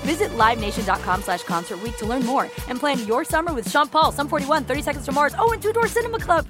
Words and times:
Visit 0.00 0.30
LiveNation.com 0.30 1.22
slash 1.22 1.42
Concert 1.42 1.78
to 1.98 2.06
learn 2.06 2.24
more 2.24 2.44
and 2.68 2.78
plan 2.78 3.06
your 3.06 3.24
summer 3.24 3.52
with 3.52 3.70
Sean 3.70 3.88
Paul, 3.88 4.12
Sum 4.12 4.28
41, 4.28 4.64
30 4.64 4.82
Seconds 4.82 5.04
to 5.06 5.12
Mars, 5.12 5.34
oh, 5.38 5.52
and 5.52 5.62
Two 5.62 5.72
Door 5.72 5.88
Cinema 5.88 6.18
Club. 6.18 6.46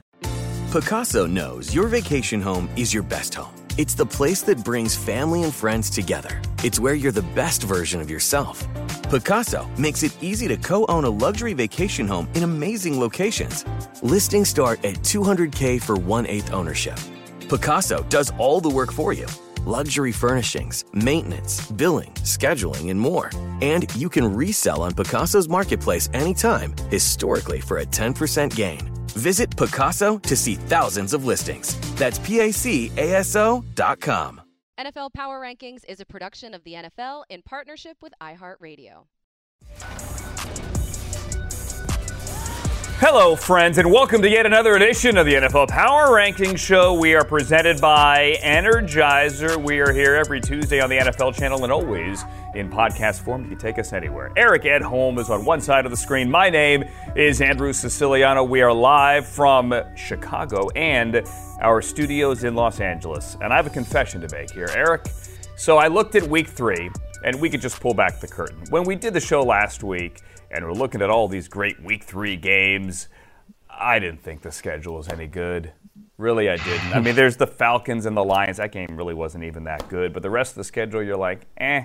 Pacaso 0.70 1.28
knows 1.28 1.74
your 1.74 1.88
vacation 1.88 2.40
home 2.40 2.70
is 2.76 2.94
your 2.94 3.02
best 3.02 3.34
home. 3.34 3.52
It's 3.76 3.94
the 3.94 4.06
place 4.06 4.42
that 4.42 4.64
brings 4.64 4.94
family 4.94 5.42
and 5.42 5.52
friends 5.52 5.90
together. 5.90 6.40
It's 6.62 6.78
where 6.78 6.94
you're 6.94 7.12
the 7.12 7.22
best 7.34 7.64
version 7.64 8.00
of 8.00 8.08
yourself. 8.08 8.66
Pacaso 9.10 9.66
makes 9.76 10.04
it 10.04 10.16
easy 10.22 10.46
to 10.48 10.56
co-own 10.56 11.04
a 11.04 11.10
luxury 11.10 11.54
vacation 11.54 12.06
home 12.06 12.28
in 12.34 12.44
amazing 12.44 13.00
locations. 13.00 13.64
Listings 14.02 14.48
start 14.48 14.84
at 14.84 14.96
200K 14.96 15.82
for 15.82 15.96
one-eighth 15.96 16.52
ownership. 16.52 16.98
Pacaso 17.48 18.08
does 18.08 18.32
all 18.38 18.60
the 18.60 18.70
work 18.70 18.92
for 18.92 19.12
you 19.12 19.26
luxury 19.66 20.12
furnishings, 20.12 20.84
maintenance, 20.92 21.70
billing, 21.72 22.12
scheduling, 22.24 22.90
and 22.90 22.98
more. 22.98 23.30
And 23.60 23.94
you 23.94 24.08
can 24.08 24.32
resell 24.34 24.82
on 24.82 24.92
Pacaso's 24.92 25.48
marketplace 25.48 26.08
anytime, 26.12 26.74
historically 26.90 27.60
for 27.60 27.78
a 27.78 27.84
10% 27.86 28.54
gain. 28.54 28.90
Visit 29.08 29.50
Pacaso 29.50 30.20
to 30.22 30.36
see 30.36 30.54
thousands 30.54 31.12
of 31.12 31.24
listings. 31.24 31.76
That's 31.96 32.18
dot 33.74 34.00
com. 34.00 34.40
NFL 34.78 35.12
Power 35.12 35.40
Rankings 35.40 35.84
is 35.86 36.00
a 36.00 36.06
production 36.06 36.54
of 36.54 36.64
the 36.64 36.72
NFL 36.72 37.24
in 37.28 37.42
partnership 37.42 37.98
with 38.00 38.14
iHeartRadio. 38.22 39.04
Hello, 43.00 43.34
friends, 43.34 43.78
and 43.78 43.90
welcome 43.90 44.20
to 44.20 44.28
yet 44.28 44.44
another 44.44 44.76
edition 44.76 45.16
of 45.16 45.24
the 45.24 45.32
NFL 45.32 45.68
Power 45.68 46.14
Ranking 46.14 46.54
Show. 46.54 46.92
We 46.92 47.14
are 47.14 47.24
presented 47.24 47.80
by 47.80 48.36
Energizer. 48.42 49.56
We 49.56 49.80
are 49.80 49.90
here 49.90 50.16
every 50.16 50.38
Tuesday 50.38 50.82
on 50.82 50.90
the 50.90 50.98
NFL 50.98 51.34
channel 51.34 51.64
and 51.64 51.72
always 51.72 52.22
in 52.54 52.68
podcast 52.68 53.24
form. 53.24 53.44
You 53.44 53.48
can 53.48 53.58
take 53.58 53.78
us 53.78 53.94
anywhere. 53.94 54.30
Eric 54.36 54.64
Edholm 54.64 55.18
is 55.18 55.30
on 55.30 55.46
one 55.46 55.62
side 55.62 55.86
of 55.86 55.90
the 55.90 55.96
screen. 55.96 56.30
My 56.30 56.50
name 56.50 56.84
is 57.16 57.40
Andrew 57.40 57.72
Siciliano. 57.72 58.44
We 58.44 58.60
are 58.60 58.70
live 58.70 59.26
from 59.26 59.72
Chicago 59.96 60.68
and 60.76 61.22
our 61.62 61.80
studios 61.80 62.44
in 62.44 62.54
Los 62.54 62.80
Angeles. 62.80 63.38
And 63.40 63.50
I 63.50 63.56
have 63.56 63.66
a 63.66 63.70
confession 63.70 64.20
to 64.20 64.28
make 64.30 64.50
here, 64.50 64.68
Eric. 64.76 65.06
So 65.56 65.78
I 65.78 65.88
looked 65.88 66.16
at 66.16 66.22
week 66.24 66.48
three, 66.48 66.90
and 67.24 67.40
we 67.40 67.48
could 67.48 67.62
just 67.62 67.80
pull 67.80 67.94
back 67.94 68.20
the 68.20 68.28
curtain. 68.28 68.62
When 68.68 68.84
we 68.84 68.94
did 68.94 69.14
the 69.14 69.20
show 69.20 69.42
last 69.42 69.82
week, 69.82 70.20
and 70.50 70.64
we're 70.64 70.72
looking 70.72 71.02
at 71.02 71.10
all 71.10 71.28
these 71.28 71.48
great 71.48 71.82
week 71.82 72.04
three 72.04 72.36
games. 72.36 73.08
I 73.68 73.98
didn't 73.98 74.22
think 74.22 74.42
the 74.42 74.52
schedule 74.52 74.96
was 74.96 75.08
any 75.08 75.26
good. 75.26 75.72
Really, 76.18 76.50
I 76.50 76.56
didn't. 76.56 76.94
I 76.94 77.00
mean, 77.00 77.14
there's 77.14 77.36
the 77.36 77.46
Falcons 77.46 78.04
and 78.04 78.16
the 78.16 78.24
Lions. 78.24 78.58
That 78.58 78.72
game 78.72 78.88
really 78.90 79.14
wasn't 79.14 79.44
even 79.44 79.64
that 79.64 79.88
good. 79.88 80.12
But 80.12 80.22
the 80.22 80.30
rest 80.30 80.52
of 80.52 80.56
the 80.56 80.64
schedule, 80.64 81.02
you're 81.02 81.16
like, 81.16 81.46
eh. 81.56 81.84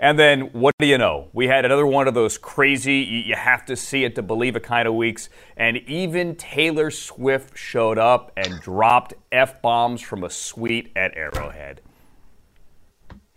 And 0.00 0.18
then 0.18 0.50
what 0.52 0.74
do 0.80 0.86
you 0.86 0.98
know? 0.98 1.28
We 1.32 1.46
had 1.46 1.64
another 1.64 1.86
one 1.86 2.08
of 2.08 2.14
those 2.14 2.38
crazy, 2.38 3.24
you 3.26 3.36
have 3.36 3.64
to 3.66 3.76
see 3.76 4.02
it 4.02 4.16
to 4.16 4.22
believe 4.22 4.56
it 4.56 4.64
kind 4.64 4.88
of 4.88 4.94
weeks. 4.94 5.28
And 5.56 5.76
even 5.76 6.34
Taylor 6.34 6.90
Swift 6.90 7.56
showed 7.56 7.98
up 7.98 8.32
and 8.36 8.60
dropped 8.60 9.14
F 9.30 9.62
bombs 9.62 10.00
from 10.00 10.24
a 10.24 10.30
suite 10.30 10.90
at 10.96 11.16
Arrowhead 11.16 11.82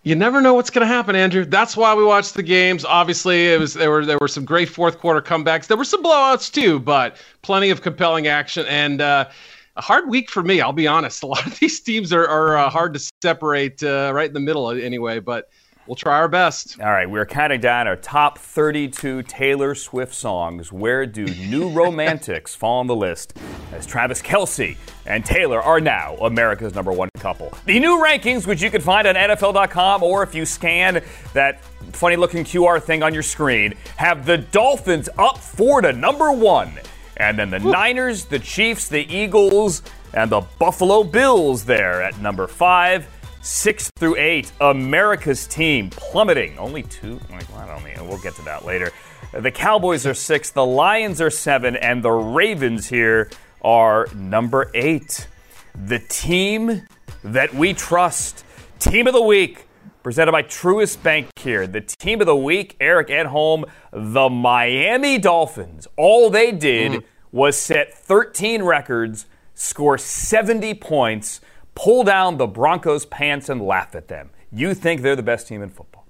you 0.05 0.13
never 0.16 0.39
know 0.39 0.53
what's 0.53 0.69
going 0.69 0.88
to 0.88 0.93
happen, 0.93 1.16
Andrew. 1.16 1.45
That's 1.45 1.75
why 1.75 1.95
we 1.95 2.03
watched 2.03 2.35
the 2.35 2.43
games. 2.43 2.85
Obviously, 2.85 3.51
it 3.51 3.59
was 3.59 3.73
there 3.73 3.89
were 3.89 4.05
there 4.05 4.19
were 4.21 4.27
some 4.27 4.45
great 4.45 4.69
fourth 4.69 4.99
quarter 4.99 5.19
comebacks. 5.19 5.66
There 5.66 5.75
were 5.75 5.83
some 5.83 6.03
blowouts 6.03 6.53
too, 6.53 6.79
but 6.79 7.17
plenty 7.41 7.71
of 7.71 7.81
compelling 7.81 8.27
action 8.27 8.67
and 8.67 9.01
uh, 9.01 9.27
a 9.75 9.81
hard 9.81 10.07
week 10.07 10.29
for 10.29 10.43
me. 10.43 10.61
I'll 10.61 10.73
be 10.73 10.85
honest. 10.88 11.23
A 11.23 11.27
lot 11.27 11.45
of 11.47 11.59
these 11.59 11.79
teams 11.81 12.13
are 12.13 12.27
are 12.27 12.55
uh, 12.55 12.69
hard 12.69 12.93
to 12.93 13.11
separate 13.23 13.81
uh, 13.81 14.11
right 14.13 14.27
in 14.27 14.33
the 14.33 14.39
middle 14.39 14.69
anyway, 14.69 15.19
but. 15.19 15.49
We'll 15.88 15.96
try 15.96 16.16
our 16.16 16.28
best. 16.28 16.79
All 16.79 16.91
right, 16.91 17.07
we're 17.07 17.28
counting 17.28 17.62
down 17.62 17.88
our 17.88 17.96
top 17.96 18.40
32 18.40 19.22
Taylor 19.23 19.75
Swift 19.75 20.16
songs. 20.16 20.72
Where 20.72 21.06
do 21.06 21.25
new 21.25 21.69
romantics 21.73 22.56
fall 22.56 22.79
on 22.79 22.88
the 22.88 22.96
list? 22.96 23.38
As 23.72 23.85
Travis 23.85 24.19
Kelce 24.19 24.78
and 25.06 25.23
Taylor 25.23 25.62
are 25.62 25.79
now 25.79 26.16
America's 26.16 26.73
number 26.73 26.91
one 26.91 27.09
couple. 27.19 27.53
The 27.66 27.79
new 27.79 28.03
rankings, 28.03 28.47
which 28.47 28.63
you 28.63 28.72
can 28.72 28.81
find 28.81 29.07
on 29.07 29.13
NFL.com 29.13 30.01
or 30.01 30.23
if 30.23 30.34
you 30.34 30.44
scan 30.44 31.03
that 31.34 31.63
funny 31.91 32.16
looking 32.16 32.44
QR 32.44 32.81
thing 32.81 33.03
on 33.03 33.13
your 33.13 33.23
screen, 33.23 33.75
have 33.97 34.25
the 34.25 34.40
Dolphins 34.40 35.07
up 35.19 35.38
four 35.38 35.81
to 35.81 35.94
number 35.94 36.31
one. 36.31 36.79
And 37.17 37.38
then 37.38 37.52
the 37.52 37.59
Niners, 37.59 38.25
the 38.25 38.40
Chiefs, 38.40 38.90
the 38.90 39.06
Eagles, 39.16 39.84
and 40.16 40.31
the 40.31 40.41
Buffalo 40.57 41.03
Bills 41.03 41.63
there 41.63 42.02
at 42.02 42.19
number 42.19 42.47
five. 42.47 43.07
Six 43.45 43.91
through 44.00 44.16
eight, 44.16 44.51
America's 44.59 45.45
team 45.45 45.91
plummeting. 45.91 46.57
Only 46.57 46.81
two. 46.81 47.19
I 47.29 47.67
don't 47.67 47.83
know. 47.83 48.03
We'll 48.03 48.17
get 48.17 48.33
to 48.38 48.41
that 48.41 48.66
later. 48.66 48.91
The 49.33 49.51
Cowboys 49.51 50.07
are 50.07 50.16
six, 50.16 50.50
the 50.50 50.66
Lions 50.66 51.22
are 51.22 51.29
seven, 51.29 51.75
and 51.75 52.01
the 52.01 52.09
Ravens 52.09 52.88
here 52.88 53.29
are 53.61 54.07
number 54.16 54.72
eight. 54.73 55.28
The 55.75 56.00
team 56.00 56.88
that 57.23 57.53
we 57.53 57.75
trust. 57.75 58.44
Team 58.79 59.05
of 59.05 59.13
the 59.13 59.22
week, 59.22 59.67
presented 60.01 60.31
by 60.31 60.41
Truist 60.41 61.03
Bank 61.03 61.28
here. 61.38 61.67
The 61.67 61.81
team 61.81 62.22
of 62.22 62.25
the 62.25 62.35
week, 62.35 62.75
Eric 62.79 63.09
Edholm, 63.09 63.69
the 63.91 64.28
Miami 64.28 65.19
Dolphins. 65.19 65.88
All 65.97 66.31
they 66.31 66.51
did 66.51 66.91
mm. 66.94 67.03
was 67.31 67.55
set 67.55 67.94
13 67.94 68.63
records, 68.63 69.28
score 69.53 70.00
70 70.00 70.73
points 70.73 71.41
pull 71.75 72.03
down 72.03 72.38
the 72.38 72.47
Broncos' 72.47 73.06
pants 73.06 73.50
and 73.50 73.62
laugh 73.62 73.96
at 73.96 74.08
them. 74.08 74.31
You 74.52 74.74
think 74.74 75.02
they're 75.02 75.16
the 75.16 75.24
best 75.24 75.47
team 75.47 75.62
in 75.62 75.69
football. 75.69 76.06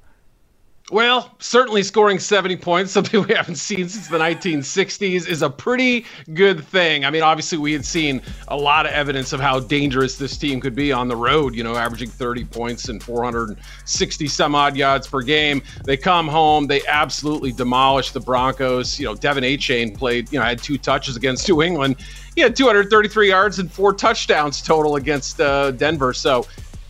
Well, 0.92 1.36
certainly 1.40 1.82
scoring 1.82 2.20
70 2.20 2.58
points, 2.58 2.92
something 2.94 3.24
we 3.24 3.34
haven't 3.34 3.56
seen 3.56 3.90
since 3.90 4.08
the 4.08 4.20
1960s, 4.20 5.28
is 5.28 5.42
a 5.42 5.50
pretty 5.50 6.06
good 6.36 6.64
thing. 6.64 7.06
I 7.06 7.10
mean, 7.10 7.24
obviously, 7.24 7.58
we 7.58 7.74
had 7.74 7.84
seen 7.84 8.22
a 8.50 8.56
lot 8.56 8.86
of 8.86 8.92
evidence 8.92 9.34
of 9.34 9.40
how 9.40 9.60
dangerous 9.60 10.20
this 10.20 10.38
team 10.38 10.62
could 10.62 10.76
be 10.76 10.92
on 10.92 11.08
the 11.08 11.16
road, 11.16 11.56
you 11.56 11.64
know, 11.64 11.76
averaging 11.76 12.10
30 12.10 12.46
points 12.46 12.88
and 12.88 13.02
460 13.02 14.28
some 14.28 14.54
odd 14.54 14.78
yards 14.78 15.08
per 15.08 15.24
game. 15.24 15.64
They 15.86 15.98
come 15.98 16.28
home, 16.28 16.68
they 16.68 16.86
absolutely 16.86 17.52
demolish 17.52 18.12
the 18.12 18.20
Broncos. 18.20 19.00
You 19.00 19.08
know, 19.08 19.16
De'Von 19.16 19.42
Achane 19.42 19.98
played, 19.98 20.32
you 20.32 20.38
know, 20.38 20.46
had 20.46 20.62
two 20.62 20.78
touches 20.78 21.16
against 21.16 21.50
New 21.50 21.64
England 21.64 21.96
he 22.36 22.42
had 22.42 22.56
233 22.56 23.30
yards 23.30 23.60
and 23.60 23.72
four 23.72 23.94
touchdowns 23.94 24.62
total 24.62 24.98
against 24.98 25.40
uh, 25.40 25.72
Denver. 25.72 26.14
So 26.14 26.46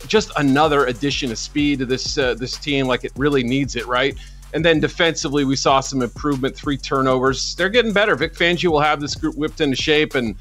just 0.06 0.30
another 0.36 0.86
addition 0.86 1.30
of 1.30 1.38
speed 1.38 1.78
to 1.80 1.86
this 1.86 2.18
uh, 2.18 2.34
this 2.34 2.56
team, 2.56 2.86
like 2.86 3.04
it 3.04 3.12
really 3.16 3.42
needs 3.42 3.76
it, 3.76 3.86
right? 3.86 4.16
And 4.52 4.64
then 4.64 4.80
defensively, 4.80 5.44
we 5.44 5.56
saw 5.56 5.80
some 5.80 6.02
improvement, 6.02 6.56
three 6.56 6.76
turnovers. 6.76 7.54
They're 7.56 7.68
getting 7.68 7.92
better. 7.92 8.14
Vic 8.14 8.32
Fangio 8.34 8.70
will 8.70 8.80
have 8.80 9.00
this 9.00 9.14
group 9.14 9.36
whipped 9.36 9.60
into 9.60 9.76
shape, 9.76 10.14
and 10.14 10.36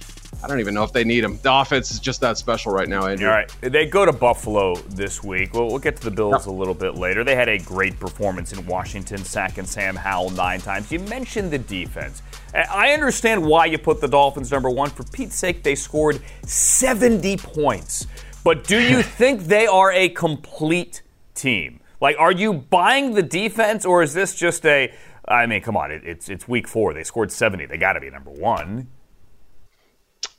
I 0.46 0.48
don't 0.48 0.60
even 0.60 0.76
know 0.76 0.84
if 0.84 0.94
they 0.94 1.04
need 1.04 1.24
him. 1.24 1.40
The 1.42 1.52
offense 1.52 1.90
is 1.90 2.00
just 2.00 2.22
that 2.22 2.38
special 2.38 2.72
right 2.72 2.88
now, 2.88 3.08
Andrew. 3.08 3.28
All 3.28 3.34
right. 3.34 3.52
They 3.62 3.88
go 3.88 4.06
to 4.06 4.14
Buffalo 4.14 4.76
this 4.76 5.24
week. 5.24 5.56
Well, 5.56 5.66
we'll 5.66 5.80
get 5.80 5.96
to 5.96 6.04
the 6.04 6.12
Bills 6.12 6.34
yep. 6.34 6.46
a 6.46 6.52
little 6.52 6.76
bit 6.76 6.94
later. 6.94 7.24
They 7.24 7.36
had 7.36 7.50
a 7.50 7.58
great 7.58 8.00
performance 8.00 8.54
in 8.54 8.64
Washington, 8.68 9.18
sacking 9.18 9.66
Sam 9.66 9.96
Howell 9.96 10.30
nine 10.30 10.62
times. 10.62 10.92
You 10.92 11.00
mentioned 11.00 11.50
the 11.50 11.58
defense. 11.58 12.22
I 12.54 12.92
understand 12.92 13.44
why 13.44 13.66
you 13.66 13.80
put 13.80 14.02
the 14.02 14.08
Dolphins 14.08 14.52
number 14.52 14.70
one. 14.70 14.92
For 14.92 15.04
Pete's 15.06 15.36
sake, 15.36 15.64
they 15.64 15.74
scored 15.74 16.22
70 16.44 17.38
points. 17.38 18.06
But 18.44 18.66
do 18.66 18.80
you 18.80 19.02
think 19.02 19.46
they 19.46 19.66
are 19.66 19.92
a 19.92 20.10
complete 20.10 21.02
team? 21.34 21.80
Like, 22.00 22.18
are 22.20 22.32
you 22.32 22.54
buying 22.54 23.16
the 23.16 23.24
defense, 23.24 23.84
or 23.84 24.04
is 24.04 24.14
this 24.14 24.36
just 24.36 24.64
a? 24.68 24.94
I 25.28 25.48
mean, 25.48 25.64
come 25.64 25.76
on, 25.76 25.90
it, 25.90 26.04
it's 26.06 26.30
it's 26.30 26.48
week 26.48 26.68
four. 26.68 26.94
They 26.94 27.04
scored 27.04 27.32
70. 27.32 27.66
They 27.66 27.78
got 27.78 27.94
to 27.94 28.00
be 28.00 28.12
number 28.12 28.30
one. 28.30 28.90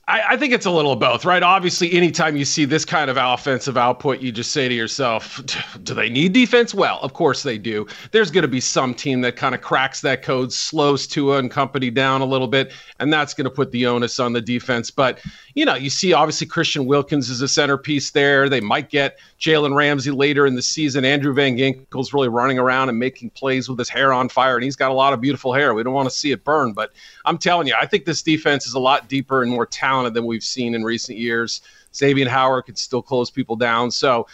I, 0.09 0.23
I, 0.31 0.37
think 0.37 0.53
it's 0.53 0.67
a 0.67 0.71
little 0.71 0.93
of 0.93 1.01
both, 1.01 1.25
right? 1.25 1.43
Obviously, 1.43 1.93
anytime 1.93 2.37
you 2.37 2.45
see 2.45 2.65
this 2.65 2.85
kind 2.85 3.11
of 3.11 3.17
offensive 3.17 3.77
output, 3.77 4.21
you 4.21 4.31
just 4.31 4.53
say 4.53 4.69
to 4.69 4.75
yourself, 4.75 5.41
do 5.83 5.95
they 5.95 6.09
need 6.09 6.33
defense? 6.33 6.73
Well, 6.73 7.01
of 7.03 7.13
course 7.13 7.43
they 7.43 7.59
do. 7.59 7.89
There's 8.13 8.31
going 8.31 8.43
to 8.43 8.49
be 8.49 8.61
some 8.61 8.95
team 8.95 9.21
that 9.23 9.35
kind 9.35 9.55
of 9.55 9.63
cracks 9.63 10.01
that 10.03 10.23
code, 10.23 10.53
slows 10.53 11.09
Tua 11.09 11.39
and 11.39 11.51
company 11.51 11.91
down 11.91 12.21
a 12.21 12.25
little 12.25 12.47
bit, 12.47 12.73
and 13.01 13.13
that's 13.13 13.35
going 13.35 13.47
to 13.47 13.51
put 13.51 13.73
the 13.73 13.87
onus 13.87 14.21
on 14.21 14.33
the 14.33 14.41
defense. 14.41 14.93
But, 14.93 15.19
you 15.57 15.65
know, 15.65 15.75
you 15.75 15.89
see 15.89 16.13
obviously 16.13 16.47
Christian 16.47 16.85
Wilkins 16.85 17.31
is 17.31 17.41
a 17.41 17.49
centerpiece 17.49 18.11
there. 18.11 18.51
They 18.51 18.61
might 18.61 18.91
get 18.91 19.19
Jalen 19.41 19.75
Ramsey 19.75 20.11
later 20.11 20.45
in 20.45 20.55
the 20.55 20.61
season. 20.61 21.03
Andrew 21.07 21.33
Van 21.33 21.57
Ginkel's 21.57 22.13
really 22.13 22.29
running 22.29 22.59
around 22.59 22.91
and 22.91 22.99
making 22.99 23.31
plays 23.31 23.67
with 23.67 23.79
his 23.79 23.89
hair 23.89 24.13
on 24.13 24.29
fire, 24.29 24.57
and 24.57 24.65
he's 24.65 24.77
got 24.77 24.91
a 24.91 24.95
lot 24.95 25.15
of 25.15 25.21
beautiful 25.23 25.55
hair. 25.55 25.73
We 25.73 25.83
don't 25.83 25.95
want 25.95 26.11
to 26.11 26.15
see 26.15 26.31
it 26.31 26.45
burn, 26.45 26.75
but 26.75 26.93
I'm 27.25 27.39
telling 27.39 27.67
you, 27.67 27.75
I 27.81 27.87
think 27.87 28.05
this 28.05 28.23
defense 28.23 28.67
is 28.67 28.75
a 28.75 28.79
lot 28.79 29.09
deeper 29.09 29.43
and 29.43 29.51
more 29.51 29.65
talented 29.65 30.13
than 30.13 30.27
we've 30.27 30.45
seen 30.45 30.75
in 30.75 30.85
recent 30.85 31.17
years. 31.17 31.63
Xavier 31.95 32.29
Howard 32.29 32.67
can 32.67 32.77
still 32.77 33.01
close 33.01 33.31
people 33.31 33.57
down. 33.57 33.91
So 33.91 34.27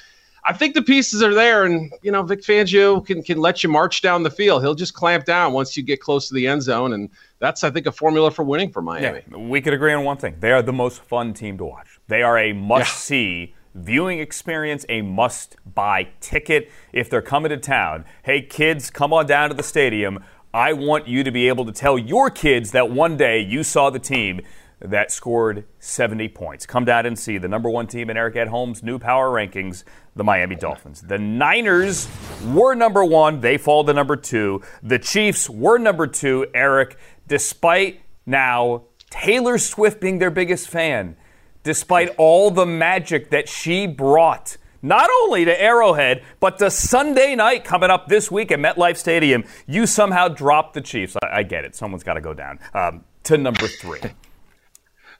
I 0.44 0.52
think 0.52 0.74
the 0.74 0.82
pieces 0.82 1.22
are 1.22 1.32
there, 1.32 1.64
and 1.64 1.92
you 2.02 2.10
know 2.10 2.22
Vic 2.22 2.42
Fangio 2.42 3.04
can 3.04 3.22
can 3.22 3.38
let 3.38 3.62
you 3.62 3.68
march 3.68 4.02
down 4.02 4.22
the 4.22 4.30
field. 4.30 4.62
He'll 4.62 4.74
just 4.74 4.94
clamp 4.94 5.24
down 5.24 5.52
once 5.52 5.76
you 5.76 5.82
get 5.82 6.00
close 6.00 6.28
to 6.28 6.34
the 6.34 6.46
end 6.46 6.62
zone, 6.62 6.92
and 6.92 7.10
that's 7.38 7.62
I 7.62 7.70
think 7.70 7.86
a 7.86 7.92
formula 7.92 8.30
for 8.30 8.42
winning 8.42 8.70
for 8.72 8.82
Miami. 8.82 9.22
Yeah, 9.30 9.36
we 9.36 9.60
could 9.60 9.72
agree 9.72 9.92
on 9.92 10.04
one 10.04 10.16
thing: 10.16 10.36
they 10.40 10.50
are 10.50 10.62
the 10.62 10.72
most 10.72 11.02
fun 11.02 11.32
team 11.32 11.58
to 11.58 11.64
watch. 11.64 12.00
They 12.08 12.22
are 12.22 12.38
a 12.38 12.52
must-see. 12.52 13.50
Yeah 13.50 13.56
viewing 13.74 14.18
experience, 14.18 14.84
a 14.88 15.00
must 15.00 15.56
buy 15.74 16.06
ticket 16.20 16.70
if 16.92 17.08
they're 17.08 17.22
coming 17.22 17.48
to 17.48 17.56
town. 17.56 18.04
Hey, 18.22 18.42
kids, 18.42 18.90
come 18.90 19.14
on 19.14 19.26
down 19.26 19.48
to 19.48 19.54
the 19.54 19.62
stadium. 19.62 20.22
I 20.54 20.74
want 20.74 21.08
you 21.08 21.24
to 21.24 21.30
be 21.30 21.48
able 21.48 21.64
to 21.64 21.72
tell 21.72 21.98
your 21.98 22.28
kids 22.28 22.72
that 22.72 22.90
one 22.90 23.16
day 23.16 23.40
you 23.40 23.62
saw 23.62 23.88
the 23.88 23.98
team 23.98 24.42
that 24.84 25.12
scored 25.12 25.64
70 25.78 26.28
points. 26.28 26.66
Come 26.66 26.84
down 26.84 27.06
and 27.06 27.18
see 27.18 27.38
the 27.38 27.48
number 27.48 27.70
one 27.70 27.86
team 27.86 28.10
in 28.10 28.16
Eric 28.16 28.34
Edholm's 28.34 28.82
new 28.82 28.98
power 28.98 29.30
rankings, 29.30 29.84
the 30.16 30.24
Miami 30.24 30.56
Dolphins. 30.56 31.02
The 31.02 31.18
Niners 31.18 32.08
were 32.52 32.74
number 32.74 33.04
one, 33.04 33.40
they 33.40 33.58
fall 33.58 33.84
to 33.84 33.92
number 33.92 34.16
two. 34.16 34.62
The 34.82 34.98
Chiefs 34.98 35.48
were 35.48 35.78
number 35.78 36.06
two, 36.06 36.46
Eric, 36.54 36.96
despite 37.28 38.00
now 38.26 38.84
Taylor 39.10 39.58
Swift 39.58 40.00
being 40.00 40.18
their 40.18 40.30
biggest 40.30 40.68
fan, 40.68 41.16
despite 41.62 42.14
all 42.18 42.50
the 42.50 42.66
magic 42.66 43.30
that 43.30 43.48
she 43.48 43.86
brought. 43.86 44.56
Not 44.84 45.08
only 45.22 45.44
to 45.44 45.62
Arrowhead, 45.62 46.24
but 46.40 46.58
to 46.58 46.68
Sunday 46.68 47.36
night 47.36 47.62
coming 47.62 47.88
up 47.88 48.08
this 48.08 48.32
week 48.32 48.50
at 48.50 48.58
MetLife 48.58 48.96
Stadium, 48.96 49.44
you 49.66 49.86
somehow 49.86 50.26
dropped 50.26 50.74
the 50.74 50.80
Chiefs. 50.80 51.16
I, 51.22 51.38
I 51.38 51.42
get 51.44 51.64
it. 51.64 51.76
Someone's 51.76 52.02
got 52.02 52.14
to 52.14 52.20
go 52.20 52.34
down 52.34 52.58
um, 52.74 53.04
to 53.24 53.38
number 53.38 53.68
three. 53.68 54.00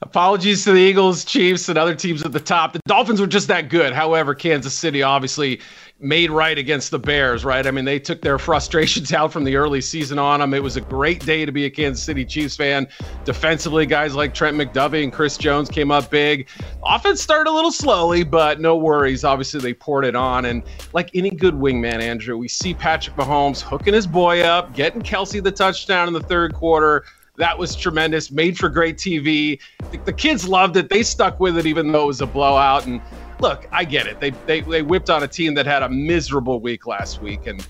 Apologies 0.03 0.65
to 0.65 0.73
the 0.73 0.81
Eagles, 0.81 1.25
Chiefs, 1.25 1.69
and 1.69 1.79
other 1.79 1.95
teams 1.95 2.25
at 2.25 2.33
the 2.33 2.41
top. 2.41 2.73
The 2.73 2.81
Dolphins 2.89 3.21
were 3.21 3.27
just 3.29 3.47
that 3.47 3.69
good. 3.69 3.93
However, 3.93 4.35
Kansas 4.35 4.75
City 4.75 5.01
obviously 5.01 5.61
made 6.01 6.29
right 6.33 6.59
against 6.59 6.91
the 6.91 6.99
Bears, 6.99 7.45
right? 7.45 7.65
I 7.65 7.71
mean, 7.71 7.85
they 7.85 8.01
took 8.01 8.21
their 8.21 8.37
frustrations 8.41 9.13
out 9.13 9.33
from 9.33 9.45
the 9.45 9.55
early 9.55 9.81
season 9.81 10.19
on 10.19 10.41
them. 10.41 10.55
It 10.55 10.63
was 10.63 10.77
a 10.77 10.81
great 10.81 11.25
day 11.25 11.47
to 11.47 11.53
be 11.53 11.67
a 11.67 11.71
Kansas 11.71 12.03
City 12.03 12.25
Chiefs 12.25 12.57
fan. 12.57 12.89
Defensively, 13.25 13.87
guys 13.87 14.17
like 14.17 14.35
Trent 14.35 14.57
McDuffie 14.57 15.05
and 15.05 15.13
Chris 15.13 15.39
Jones 15.39 15.69
came 15.69 15.93
up 15.93 16.11
big. 16.11 16.49
Offense 16.85 17.23
started 17.23 17.49
a 17.49 17.55
little 17.55 17.71
slowly, 17.71 18.25
but 18.25 18.61
no 18.61 18.77
worries. 18.77 19.23
Obviously, 19.23 19.61
they 19.61 19.73
poured 19.73 20.05
it 20.05 20.17
on. 20.17 20.47
And 20.47 20.65
like 20.93 21.11
any 21.15 21.31
good 21.31 21.55
wingman, 21.55 22.01
Andrew, 22.01 22.37
we 22.37 22.49
see 22.49 22.75
Patrick 22.75 23.15
Mahomes 23.15 23.61
hooking 23.63 23.95
his 23.95 24.09
boy 24.09 24.41
up, 24.41 24.75
getting 24.75 25.01
Kelce 25.01 25.41
the 25.41 25.53
touchdown 25.53 26.09
in 26.09 26.13
the 26.13 26.23
third 26.23 26.55
quarter 26.55 27.05
that 27.37 27.59
was 27.59 27.75
tremendous, 27.75 28.31
made 28.31 28.59
for 28.59 28.69
great 28.69 28.97
TV. 28.97 29.59
The, 29.91 29.99
the, 29.99 30.13
kids 30.13 30.47
loved 30.47 30.77
it. 30.77 30.91
They 30.91 31.03
stuck 31.03 31.41
with 31.41 31.57
it, 31.57 31.67
even 31.67 31.91
though 31.91 32.05
it 32.05 32.07
was 32.09 32.21
a 32.21 32.27
blowout. 32.27 32.87
And 32.87 33.01
look, 33.41 33.67
I 33.73 33.85
get 33.85 34.07
it. 34.07 34.21
They, 34.21 34.31
they, 34.47 34.61
they 34.61 34.83
whipped 34.83 35.09
on 35.09 35.23
a 35.23 35.29
team 35.29 35.55
that 35.55 35.67
had 35.67 35.83
a 35.83 35.89
miserable 35.89 36.61
week 36.61 36.87
last 36.87 37.23
week. 37.23 37.47
And 37.47 37.67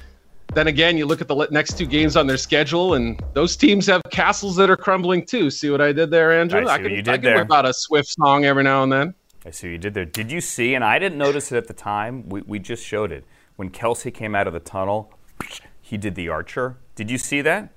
then 0.55 0.67
again, 0.67 0.99
you 0.99 1.06
look 1.06 1.20
at 1.20 1.29
the 1.29 1.49
next 1.50 1.79
two 1.79 1.87
games 1.87 2.17
on 2.17 2.26
their 2.26 2.37
schedule, 2.37 2.94
and 2.94 3.23
those 3.35 3.56
teams 3.56 3.87
have 3.87 4.03
castles 4.11 4.56
that 4.56 4.69
are 4.69 4.76
crumbling 4.76 5.25
too. 5.25 5.50
See 5.50 5.70
what 5.70 5.81
I 5.81 5.93
did 5.93 6.11
there, 6.11 6.38
Andrew? 6.38 6.67
I, 6.67 6.75
I 6.75 6.79
can, 6.79 6.91
you 6.91 7.03
did 7.03 7.08
I 7.08 7.19
can 7.19 7.35
whip 7.35 7.53
out 7.53 7.65
a 7.65 7.73
Swift 7.73 8.08
song 8.08 8.44
every 8.44 8.65
now 8.65 8.82
and 8.82 8.93
then. 8.93 9.15
I 9.47 9.50
see 9.50 9.69
what 9.69 9.73
you 9.73 9.79
did 9.79 9.94
there. 9.94 10.05
Did 10.05 10.31
you 10.31 10.41
see, 10.41 10.75
and 10.75 10.85
I 10.85 10.99
didn't 10.99 11.19
notice 11.19 11.53
it 11.53 11.56
at 11.56 11.69
the 11.69 11.75
time, 11.75 12.29
we, 12.29 12.43
we 12.43 12.58
just 12.58 12.85
showed 12.85 13.12
it. 13.12 13.25
When 13.56 13.70
Kelce 13.70 14.12
came 14.12 14.35
out 14.35 14.47
of 14.47 14.53
the 14.53 14.61
tunnel, 14.61 15.12
he 15.81 15.97
did 15.97 16.15
the 16.15 16.29
archer. 16.29 16.76
Did 16.94 17.11
you 17.11 17.19
see 17.19 17.43
that? 17.43 17.70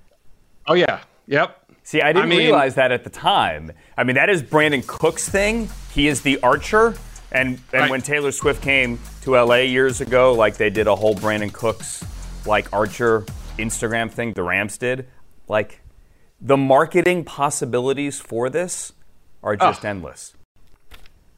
Oh, 0.68 0.74
yeah. 0.74 1.02
Yep. 1.28 1.65
See, 1.86 2.02
I 2.02 2.14
didn't 2.14 2.24
I 2.24 2.26
mean, 2.26 2.40
realize 2.40 2.74
that 2.76 2.92
at 2.92 3.04
the 3.04 3.12
time. 3.12 3.72
I 3.96 4.04
mean, 4.04 4.16
that 4.16 4.28
is 4.28 4.42
Brandin 4.42 4.86
Cooks' 4.88 5.30
thing. 5.30 5.70
He 5.94 6.08
is 6.08 6.22
the 6.22 6.40
archer. 6.42 6.96
And, 7.32 7.60
and 7.72 7.74
right. 7.74 7.90
when 7.92 8.02
Taylor 8.02 8.32
Swift 8.32 8.64
came 8.64 9.00
to 9.22 9.36
LA 9.40 9.58
years 9.58 10.02
ago, 10.02 10.34
like 10.34 10.58
they 10.58 10.72
did 10.72 10.88
a 10.88 10.96
whole 10.96 11.14
Brandin 11.14 11.54
Cooks, 11.54 12.04
like 12.48 12.74
Archer 12.74 13.22
Instagram 13.60 14.12
thing, 14.12 14.34
the 14.34 14.42
Rams 14.42 14.80
did, 14.80 15.08
like 15.48 15.80
the 16.42 16.58
marketing 16.58 17.24
possibilities 17.24 18.20
for 18.20 18.50
this 18.50 18.92
are 19.44 19.56
just 19.56 19.86
oh. 19.86 19.90
endless. 19.90 20.34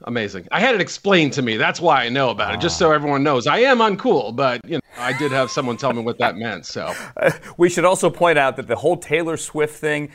Amazing. 0.04 0.48
I 0.50 0.62
had 0.62 0.76
it 0.76 0.82
explained 0.82 1.34
to 1.34 1.42
me. 1.42 1.58
That's 1.58 1.82
why 1.82 2.06
I 2.06 2.10
know 2.10 2.30
about 2.30 2.54
it, 2.54 2.62
just 2.62 2.78
so 2.78 2.92
ah. 2.92 2.94
everyone 2.94 3.22
knows. 3.22 3.48
I 3.48 3.60
am 3.60 3.80
uncool, 3.80 4.34
but 4.34 4.62
you 4.64 4.76
know, 4.76 4.82
I 4.98 5.18
did 5.18 5.34
have 5.34 5.52
someone 5.52 5.76
tell 5.76 5.92
me 5.92 6.04
what 6.04 6.20
that 6.20 6.38
meant. 6.38 6.66
So 6.66 6.94
we 7.58 7.68
should 7.68 7.84
also 7.84 8.10
point 8.10 8.38
out 8.38 8.56
that 8.56 8.68
the 8.68 8.78
whole 8.78 8.96
Taylor 8.96 9.36
Swift 9.36 9.76
thing 9.76 10.12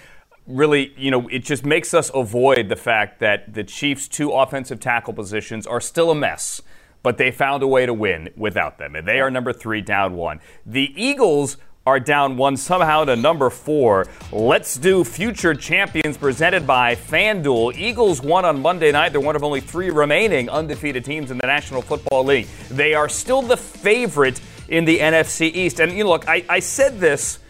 really, 0.46 0.92
you 0.96 1.10
know, 1.10 1.28
it 1.28 1.40
just 1.40 1.64
makes 1.64 1.94
us 1.94 2.10
avoid 2.14 2.68
the 2.68 2.76
fact 2.76 3.20
that 3.20 3.54
the 3.54 3.64
Chiefs' 3.64 4.08
two 4.08 4.30
offensive 4.30 4.80
tackle 4.80 5.12
positions 5.12 5.66
are 5.66 5.80
still 5.80 6.10
a 6.10 6.14
mess, 6.14 6.60
but 7.02 7.18
they 7.18 7.30
found 7.30 7.62
a 7.62 7.66
way 7.66 7.86
to 7.86 7.94
win 7.94 8.30
without 8.36 8.78
them. 8.78 8.96
And 8.96 9.06
they 9.06 9.20
are 9.20 9.30
number 9.30 9.52
three, 9.52 9.80
down 9.80 10.14
one. 10.14 10.40
The 10.66 10.92
Eagles 10.96 11.56
are 11.84 11.98
down 11.98 12.36
one 12.36 12.56
somehow 12.56 13.04
to 13.04 13.16
number 13.16 13.50
four. 13.50 14.06
Let's 14.30 14.76
do 14.76 15.02
future 15.02 15.54
champions 15.54 16.16
presented 16.16 16.66
by 16.66 16.94
FanDuel. 16.94 17.76
Eagles 17.76 18.22
won 18.22 18.44
on 18.44 18.62
Monday 18.62 18.92
night. 18.92 19.10
They're 19.10 19.20
one 19.20 19.34
of 19.34 19.42
only 19.42 19.60
three 19.60 19.90
remaining 19.90 20.48
undefeated 20.48 21.04
teams 21.04 21.30
in 21.32 21.38
the 21.38 21.46
National 21.46 21.82
Football 21.82 22.24
League. 22.24 22.46
They 22.70 22.94
are 22.94 23.08
still 23.08 23.42
the 23.42 23.56
favorite 23.56 24.40
in 24.68 24.84
the 24.84 24.98
NFC 24.98 25.52
East. 25.52 25.80
And 25.80 25.92
you 25.92 26.04
know, 26.04 26.10
look, 26.10 26.28
I, 26.28 26.44
I 26.48 26.60
said 26.60 27.00
this 27.00 27.40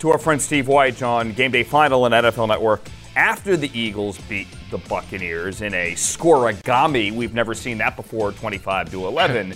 to 0.00 0.10
our 0.10 0.18
friend 0.18 0.40
Steve 0.40 0.66
Wyche 0.66 1.06
on 1.06 1.32
Game 1.32 1.50
Day 1.50 1.62
Final 1.62 2.06
and 2.06 2.14
NFL 2.14 2.48
Network 2.48 2.80
after 3.16 3.56
the 3.56 3.70
Eagles 3.78 4.18
beat 4.22 4.48
the 4.70 4.78
Buccaneers 4.78 5.60
in 5.60 5.74
a 5.74 5.92
scorigami. 5.92 7.12
We've 7.12 7.34
never 7.34 7.54
seen 7.54 7.78
that 7.78 7.96
before, 7.96 8.32
25 8.32 8.90
to 8.92 9.06
11. 9.06 9.54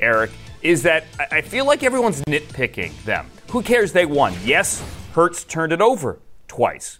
Eric, 0.00 0.32
is 0.62 0.82
that 0.82 1.04
I 1.30 1.40
feel 1.42 1.64
like 1.64 1.84
everyone's 1.84 2.20
nitpicking 2.22 3.04
them. 3.04 3.30
Who 3.50 3.62
cares? 3.62 3.92
They 3.92 4.04
won. 4.04 4.34
Yes, 4.44 4.82
Hurts 5.12 5.44
turned 5.44 5.72
it 5.72 5.80
over 5.80 6.18
twice. 6.48 6.98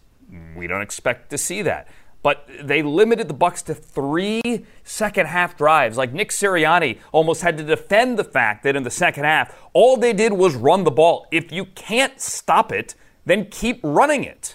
We 0.56 0.66
don't 0.66 0.82
expect 0.82 1.30
to 1.30 1.38
see 1.38 1.62
that 1.62 1.88
but 2.24 2.48
they 2.62 2.82
limited 2.82 3.28
the 3.28 3.34
Bucks 3.34 3.60
to 3.62 3.74
three 3.74 4.40
second 4.82 5.26
half 5.26 5.58
drives. 5.58 5.98
Like 5.98 6.14
Nick 6.14 6.30
Sirianni 6.30 6.98
almost 7.12 7.42
had 7.42 7.58
to 7.58 7.62
defend 7.62 8.18
the 8.18 8.24
fact 8.24 8.64
that 8.64 8.74
in 8.74 8.82
the 8.82 8.90
second 8.90 9.24
half, 9.24 9.54
all 9.74 9.98
they 9.98 10.14
did 10.14 10.32
was 10.32 10.56
run 10.56 10.84
the 10.84 10.90
ball. 10.90 11.26
If 11.30 11.52
you 11.52 11.66
can't 11.66 12.18
stop 12.18 12.72
it, 12.72 12.94
then 13.26 13.44
keep 13.50 13.78
running 13.82 14.24
it. 14.24 14.54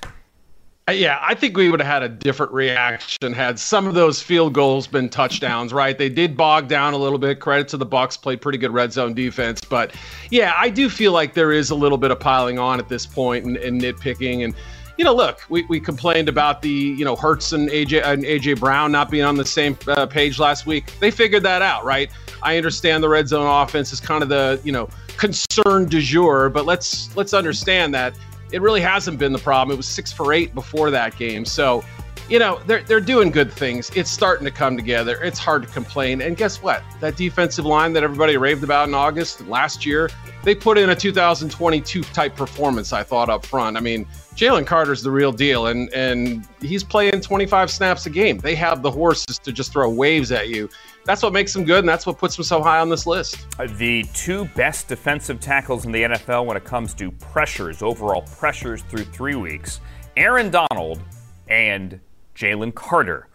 Uh, 0.89 0.93
yeah, 0.93 1.19
I 1.21 1.35
think 1.35 1.55
we 1.55 1.69
would 1.69 1.79
have 1.79 1.87
had 1.87 2.01
a 2.01 2.09
different 2.09 2.51
reaction 2.51 3.31
had 3.31 3.59
some 3.59 3.85
of 3.85 3.93
those 3.93 4.19
field 4.19 4.53
goals 4.53 4.87
been 4.87 5.07
touchdowns, 5.07 5.71
right? 5.71 5.95
They 5.95 6.09
did 6.09 6.35
bog 6.35 6.67
down 6.67 6.93
a 6.93 6.97
little 6.97 7.19
bit. 7.19 7.39
Credit 7.39 7.67
to 7.67 7.77
the 7.77 7.85
Bucks, 7.85 8.17
played 8.17 8.41
pretty 8.41 8.57
good 8.57 8.71
red 8.71 8.91
zone 8.91 9.13
defense, 9.13 9.61
but 9.61 9.93
yeah, 10.31 10.53
I 10.57 10.71
do 10.71 10.89
feel 10.89 11.11
like 11.11 11.35
there 11.35 11.51
is 11.51 11.69
a 11.69 11.75
little 11.75 11.99
bit 11.99 12.09
of 12.09 12.19
piling 12.19 12.57
on 12.57 12.79
at 12.79 12.89
this 12.89 13.05
point 13.05 13.45
and, 13.45 13.57
and 13.57 13.79
nitpicking 13.79 14.43
and 14.43 14.55
you 14.99 15.05
know, 15.05 15.15
look, 15.15 15.45
we, 15.47 15.63
we 15.69 15.79
complained 15.79 16.27
about 16.27 16.61
the, 16.61 16.69
you 16.69 17.05
know, 17.05 17.15
Hurts 17.15 17.53
and 17.53 17.69
AJ 17.69 18.03
and 18.03 18.25
AJ 18.25 18.59
Brown 18.59 18.91
not 18.91 19.09
being 19.09 19.23
on 19.23 19.37
the 19.37 19.45
same 19.45 19.77
uh, 19.87 20.05
page 20.05 20.39
last 20.39 20.65
week. 20.65 20.91
They 20.99 21.09
figured 21.09 21.41
that 21.43 21.61
out, 21.61 21.85
right? 21.85 22.11
I 22.43 22.57
understand 22.57 23.01
the 23.01 23.07
red 23.07 23.29
zone 23.29 23.47
offense 23.47 23.93
is 23.93 24.01
kind 24.01 24.23
of 24.23 24.27
the, 24.27 24.59
you 24.61 24.73
know, 24.73 24.89
concern 25.15 25.85
du 25.85 26.01
jour, 26.01 26.49
but 26.49 26.65
let's 26.65 27.15
let's 27.15 27.33
understand 27.33 27.93
that 27.93 28.13
it 28.51 28.61
really 28.61 28.81
hasn't 28.81 29.19
been 29.19 29.31
the 29.31 29.39
problem. 29.39 29.73
It 29.73 29.77
was 29.77 29.87
six 29.87 30.11
for 30.11 30.33
eight 30.33 30.53
before 30.53 30.91
that 30.91 31.15
game, 31.15 31.45
so 31.45 31.81
you 32.27 32.37
know 32.37 32.59
they're 32.67 32.83
they're 32.83 32.99
doing 32.99 33.31
good 33.31 33.53
things. 33.53 33.89
It's 33.95 34.11
starting 34.11 34.43
to 34.45 34.51
come 34.51 34.75
together. 34.75 35.21
It's 35.23 35.39
hard 35.39 35.63
to 35.63 35.69
complain. 35.69 36.21
And 36.21 36.35
guess 36.35 36.61
what? 36.61 36.83
That 36.99 37.15
defensive 37.15 37.65
line 37.65 37.93
that 37.93 38.03
everybody 38.03 38.35
raved 38.35 38.65
about 38.65 38.89
in 38.89 38.93
August 38.93 39.47
last 39.47 39.85
year, 39.85 40.09
they 40.43 40.55
put 40.55 40.77
in 40.77 40.89
a 40.89 40.95
2022 40.95 42.03
type 42.03 42.35
performance. 42.35 42.91
I 42.91 43.03
thought 43.03 43.29
up 43.29 43.45
front. 43.45 43.77
I 43.77 43.79
mean, 43.79 44.05
Jalen 44.39 44.65
Carter's 44.65 45.03
the 45.03 45.11
real 45.11 45.33
deal, 45.33 45.67
and 45.67 45.93
and 45.93 46.47
he's 46.61 46.81
playing 46.81 47.19
25 47.19 47.69
snaps 47.69 48.05
a 48.05 48.09
game. 48.09 48.37
They 48.37 48.55
have 48.55 48.81
the 48.81 48.89
horses 48.89 49.37
to 49.39 49.51
just 49.51 49.73
throw 49.73 49.89
waves 49.89 50.31
at 50.31 50.47
you. 50.47 50.69
That's 51.03 51.21
what 51.21 51.33
makes 51.33 51.51
them 51.51 51.65
good, 51.65 51.79
and 51.79 51.89
that's 51.89 52.05
what 52.05 52.17
puts 52.17 52.37
them 52.37 52.45
so 52.45 52.63
high 52.63 52.79
on 52.79 52.87
this 52.87 53.05
list. 53.05 53.45
Uh, 53.59 53.67
the 53.75 54.05
two 54.13 54.45
best 54.55 54.87
defensive 54.87 55.41
tackles 55.41 55.85
in 55.85 55.91
the 55.91 56.03
NFL 56.03 56.45
when 56.45 56.55
it 56.55 56.63
comes 56.63 56.93
to 56.93 57.11
pressures, 57.11 57.81
overall 57.81 58.21
pressures 58.37 58.81
through 58.83 59.03
three 59.03 59.35
weeks, 59.35 59.81
Aaron 60.15 60.49
Donald 60.49 61.01
and 61.49 61.99
Jalen 62.33 62.73
Carter. 62.73 63.27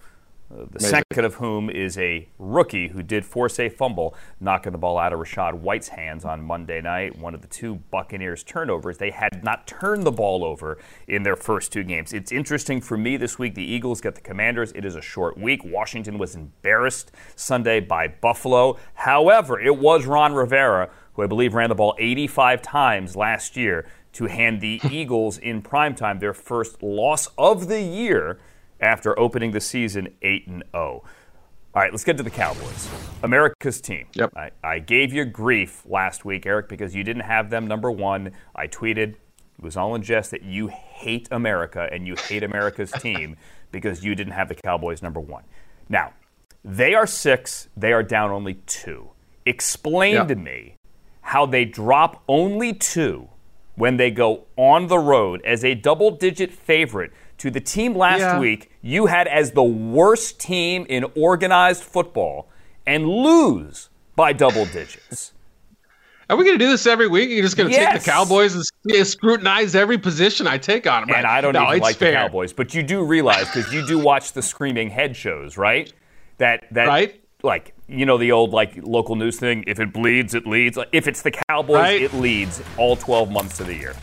The 0.54 0.78
Amazing. 0.78 0.88
second 0.88 1.24
of 1.24 1.34
whom 1.34 1.68
is 1.68 1.98
a 1.98 2.28
rookie 2.38 2.88
who 2.88 3.02
did 3.02 3.24
force 3.24 3.58
a 3.58 3.68
fumble, 3.68 4.14
knocking 4.38 4.70
the 4.70 4.78
ball 4.78 4.98
out 4.98 5.12
of 5.12 5.18
Rachaad 5.18 5.54
White's 5.54 5.88
hands 5.88 6.24
on 6.24 6.42
Monday 6.42 6.80
night. 6.80 7.18
One 7.18 7.34
of 7.34 7.40
the 7.42 7.48
two 7.48 7.76
Buccaneers 7.90 8.44
turnovers. 8.44 8.98
They 8.98 9.10
had 9.10 9.42
not 9.42 9.66
turned 9.66 10.04
the 10.04 10.12
ball 10.12 10.44
over 10.44 10.78
in 11.08 11.24
their 11.24 11.34
first 11.34 11.72
two 11.72 11.82
games. 11.82 12.12
It's 12.12 12.30
interesting 12.30 12.80
for 12.80 12.96
me 12.96 13.16
this 13.16 13.36
week. 13.36 13.56
The 13.56 13.64
Eagles 13.64 14.00
get 14.00 14.14
the 14.14 14.20
Commanders. 14.20 14.70
It 14.76 14.84
is 14.84 14.94
a 14.94 15.02
short 15.02 15.36
week. 15.36 15.64
Washington 15.64 16.18
was 16.18 16.36
embarrassed 16.36 17.10
Sunday 17.34 17.80
by 17.80 18.06
Buffalo. 18.06 18.78
However, 18.94 19.58
it 19.60 19.76
was 19.76 20.06
Ron 20.06 20.34
Rivera, 20.34 20.88
who 21.14 21.22
I 21.22 21.26
believe 21.26 21.54
ran 21.54 21.68
the 21.68 21.74
ball 21.74 21.96
85 21.98 22.62
times 22.62 23.16
last 23.16 23.56
year, 23.56 23.88
to 24.12 24.26
hand 24.26 24.60
the 24.60 24.80
Eagles 24.88 25.36
in 25.36 25.62
primetime 25.62 26.20
their 26.20 26.34
first 26.34 26.80
loss 26.80 27.26
of 27.36 27.66
the 27.66 27.82
year 27.82 28.38
after 28.84 29.18
opening 29.18 29.50
the 29.52 29.60
season 29.60 30.08
8 30.22 30.46
and 30.46 30.64
0. 30.72 31.02
All 31.74 31.82
right, 31.82 31.90
let's 31.90 32.04
get 32.04 32.16
to 32.18 32.22
the 32.22 32.30
Cowboys. 32.30 32.88
America's 33.22 33.80
team. 33.80 34.06
Yep. 34.14 34.32
I, 34.36 34.50
I, 34.62 34.78
gave 34.78 35.12
you 35.12 35.24
grief 35.24 35.82
last 35.86 36.24
week, 36.24 36.46
Eric, 36.46 36.68
because 36.68 36.94
you 36.94 37.02
didn't 37.02 37.22
have 37.22 37.50
them 37.50 37.66
number 37.66 37.90
one. 37.90 38.30
I 38.54 38.68
tweeted, 38.68 39.14
it 39.14 39.18
was 39.58 39.76
all 39.76 39.94
in 39.96 40.02
jest, 40.02 40.30
that 40.30 40.44
you 40.44 40.68
hate 40.68 41.26
America 41.32 41.88
and 41.90 42.06
you 42.06 42.14
hate 42.14 42.44
America's 42.44 42.92
team 43.00 43.36
because 43.72 44.04
you 44.04 44.14
didn't 44.14 44.34
have 44.34 44.48
the 44.48 44.54
Cowboys 44.54 45.02
number 45.02 45.18
one. 45.18 45.42
Now, 45.88 46.12
they 46.62 46.94
are 46.94 47.06
six, 47.06 47.68
they 47.76 47.92
are 47.92 48.04
down 48.04 48.30
only 48.30 48.54
two. 48.66 49.10
Explain 49.44 50.14
yep. 50.14 50.28
to 50.28 50.36
me 50.36 50.76
how 51.22 51.44
they 51.46 51.64
drop 51.64 52.22
only 52.28 52.72
two 52.72 53.28
when 53.74 53.96
they 53.96 54.10
go 54.10 54.44
on 54.56 54.86
the 54.86 54.98
road 54.98 55.42
as 55.44 55.64
a 55.64 55.74
double 55.74 56.12
digit 56.12 56.52
favorite 56.52 57.12
to 57.38 57.50
the 57.50 57.60
team 57.60 57.94
last 57.94 58.20
yeah. 58.20 58.38
week 58.38 58.70
you 58.82 59.06
had 59.06 59.26
as 59.28 59.52
the 59.52 59.62
worst 59.62 60.38
team 60.38 60.86
in 60.88 61.04
organized 61.16 61.82
football 61.82 62.48
and 62.86 63.08
lose 63.08 63.88
by 64.14 64.32
double 64.32 64.66
digits. 64.66 65.32
Are 66.30 66.36
we 66.36 66.44
going 66.44 66.58
to 66.58 66.64
do 66.64 66.70
this 66.70 66.86
every 66.86 67.06
week? 67.06 67.28
You're 67.30 67.42
just 67.42 67.56
going 67.56 67.68
to 67.68 67.74
yes. 67.74 67.92
take 67.92 68.02
the 68.02 68.10
Cowboys 68.10 68.54
and 68.54 69.06
scrutinize 69.06 69.74
every 69.74 69.98
position 69.98 70.46
I 70.46 70.56
take 70.56 70.86
on 70.86 71.02
them. 71.02 71.10
Right? 71.10 71.18
And 71.18 71.26
I 71.26 71.40
don't 71.40 71.52
no, 71.52 71.66
even 71.68 71.80
like 71.80 71.96
fair. 71.96 72.12
the 72.12 72.16
Cowboys, 72.16 72.52
but 72.52 72.74
you 72.74 72.82
do 72.82 73.04
realize 73.04 73.46
because 73.46 73.72
you 73.72 73.86
do 73.86 73.98
watch 73.98 74.32
the 74.32 74.40
screaming 74.40 74.88
head 74.88 75.14
shows, 75.16 75.58
right? 75.58 75.92
That 76.38 76.66
that 76.72 76.88
right? 76.88 77.22
like 77.42 77.74
you 77.88 78.06
know 78.06 78.16
the 78.16 78.32
old 78.32 78.52
like 78.52 78.74
local 78.82 79.16
news 79.16 79.38
thing. 79.38 79.64
If 79.66 79.80
it 79.80 79.92
bleeds, 79.92 80.34
it 80.34 80.46
leads. 80.46 80.78
If 80.92 81.06
it's 81.06 81.22
the 81.22 81.30
Cowboys, 81.48 81.74
right? 81.76 82.02
it 82.02 82.14
leads 82.14 82.62
all 82.78 82.96
12 82.96 83.30
months 83.30 83.60
of 83.60 83.66
the 83.66 83.74
year 83.74 83.94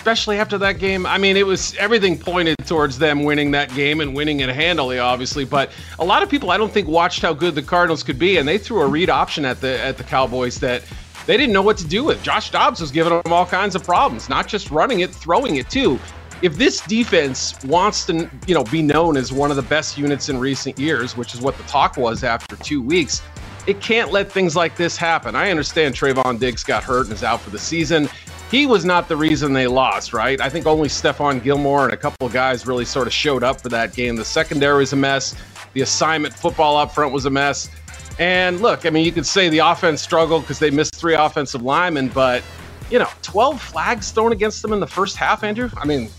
especially 0.00 0.38
after 0.38 0.56
that 0.56 0.78
game. 0.78 1.04
I 1.04 1.18
mean, 1.18 1.36
it 1.36 1.46
was 1.46 1.74
everything 1.76 2.18
pointed 2.18 2.56
towards 2.64 2.96
them 2.96 3.22
winning 3.22 3.50
that 3.50 3.72
game 3.74 4.00
and 4.00 4.14
winning 4.16 4.40
it 4.40 4.48
handily, 4.48 4.98
obviously. 4.98 5.44
But 5.44 5.70
a 5.98 6.04
lot 6.06 6.22
of 6.22 6.30
people, 6.30 6.50
I 6.50 6.56
don't 6.56 6.72
think, 6.72 6.88
watched 6.88 7.20
how 7.20 7.34
good 7.34 7.54
the 7.54 7.62
Cardinals 7.62 8.02
could 8.02 8.18
be, 8.18 8.38
and 8.38 8.48
they 8.48 8.56
threw 8.56 8.80
a 8.80 8.86
read 8.86 9.10
option 9.10 9.44
at 9.44 9.60
the 9.60 9.78
at 9.84 9.98
the 9.98 10.04
Cowboys 10.04 10.58
that 10.60 10.84
they 11.26 11.36
didn't 11.36 11.52
know 11.52 11.60
what 11.60 11.76
to 11.78 11.86
do 11.86 12.02
with. 12.02 12.22
Josh 12.22 12.50
Dobbs 12.50 12.80
was 12.80 12.90
giving 12.90 13.12
them 13.12 13.30
all 13.30 13.44
kinds 13.44 13.74
of 13.74 13.84
problems, 13.84 14.30
not 14.30 14.48
just 14.48 14.70
running 14.70 15.00
it, 15.00 15.10
throwing 15.10 15.56
it 15.56 15.68
too. 15.68 15.98
If 16.40 16.56
this 16.56 16.80
defense 16.80 17.62
wants 17.64 18.06
to, 18.06 18.30
you 18.46 18.54
know, 18.54 18.64
be 18.64 18.80
known 18.80 19.18
as 19.18 19.30
one 19.30 19.50
of 19.50 19.56
the 19.56 19.62
best 19.62 19.98
units 19.98 20.30
in 20.30 20.38
recent 20.38 20.78
years, 20.78 21.14
which 21.14 21.34
is 21.34 21.42
what 21.42 21.58
the 21.58 21.62
talk 21.64 21.98
was 21.98 22.24
after 22.24 22.56
two 22.56 22.80
weeks, 22.80 23.20
it 23.66 23.82
can't 23.82 24.10
let 24.10 24.32
things 24.32 24.56
like 24.56 24.76
this 24.76 24.96
happen. 24.96 25.36
I 25.36 25.50
understand 25.50 25.94
Trevon 25.94 26.38
Diggs 26.38 26.64
got 26.64 26.82
hurt 26.82 27.04
and 27.04 27.12
is 27.12 27.22
out 27.22 27.42
for 27.42 27.50
the 27.50 27.58
season 27.58 28.08
he 28.50 28.66
was 28.66 28.84
not 28.84 29.08
the 29.08 29.16
reason 29.16 29.52
they 29.52 29.68
lost, 29.68 30.12
right? 30.12 30.40
I 30.40 30.48
think 30.48 30.66
only 30.66 30.88
Stephon 30.88 31.42
Gilmore 31.42 31.84
and 31.84 31.92
a 31.92 31.96
couple 31.96 32.26
of 32.26 32.32
guys 32.32 32.66
really 32.66 32.84
sort 32.84 33.06
of 33.06 33.12
showed 33.12 33.44
up 33.44 33.60
for 33.60 33.68
that 33.68 33.94
game. 33.94 34.16
The 34.16 34.24
secondary 34.24 34.78
was 34.78 34.92
a 34.92 34.96
mess. 34.96 35.36
The 35.72 35.82
assignment 35.82 36.34
football 36.34 36.76
up 36.76 36.92
front 36.92 37.12
was 37.12 37.26
a 37.26 37.30
mess. 37.30 37.70
And 38.18 38.60
look, 38.60 38.86
I 38.86 38.90
mean, 38.90 39.06
you 39.06 39.12
could 39.12 39.26
say 39.26 39.48
the 39.48 39.58
offense 39.58 40.02
struggled 40.02 40.42
because 40.42 40.58
they 40.58 40.70
missed 40.70 40.96
three 40.96 41.14
offensive 41.14 41.62
linemen, 41.62 42.08
but 42.08 42.42
you 42.90 42.98
know, 42.98 43.08
12 43.22 43.62
flags 43.62 44.10
thrown 44.10 44.32
against 44.32 44.62
them 44.62 44.72
in 44.72 44.80
the 44.80 44.86
first 44.86 45.16
half, 45.16 45.44
Andrew. 45.44 45.70
I 45.76 45.86
mean, 45.86 46.10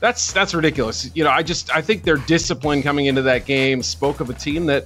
that's 0.00 0.32
that's 0.32 0.54
ridiculous. 0.54 1.08
You 1.14 1.22
know, 1.22 1.30
I 1.30 1.44
just 1.44 1.74
I 1.74 1.80
think 1.80 2.02
their 2.02 2.16
discipline 2.16 2.82
coming 2.82 3.06
into 3.06 3.22
that 3.22 3.46
game 3.46 3.82
spoke 3.82 4.18
of 4.18 4.28
a 4.28 4.34
team 4.34 4.66
that 4.66 4.84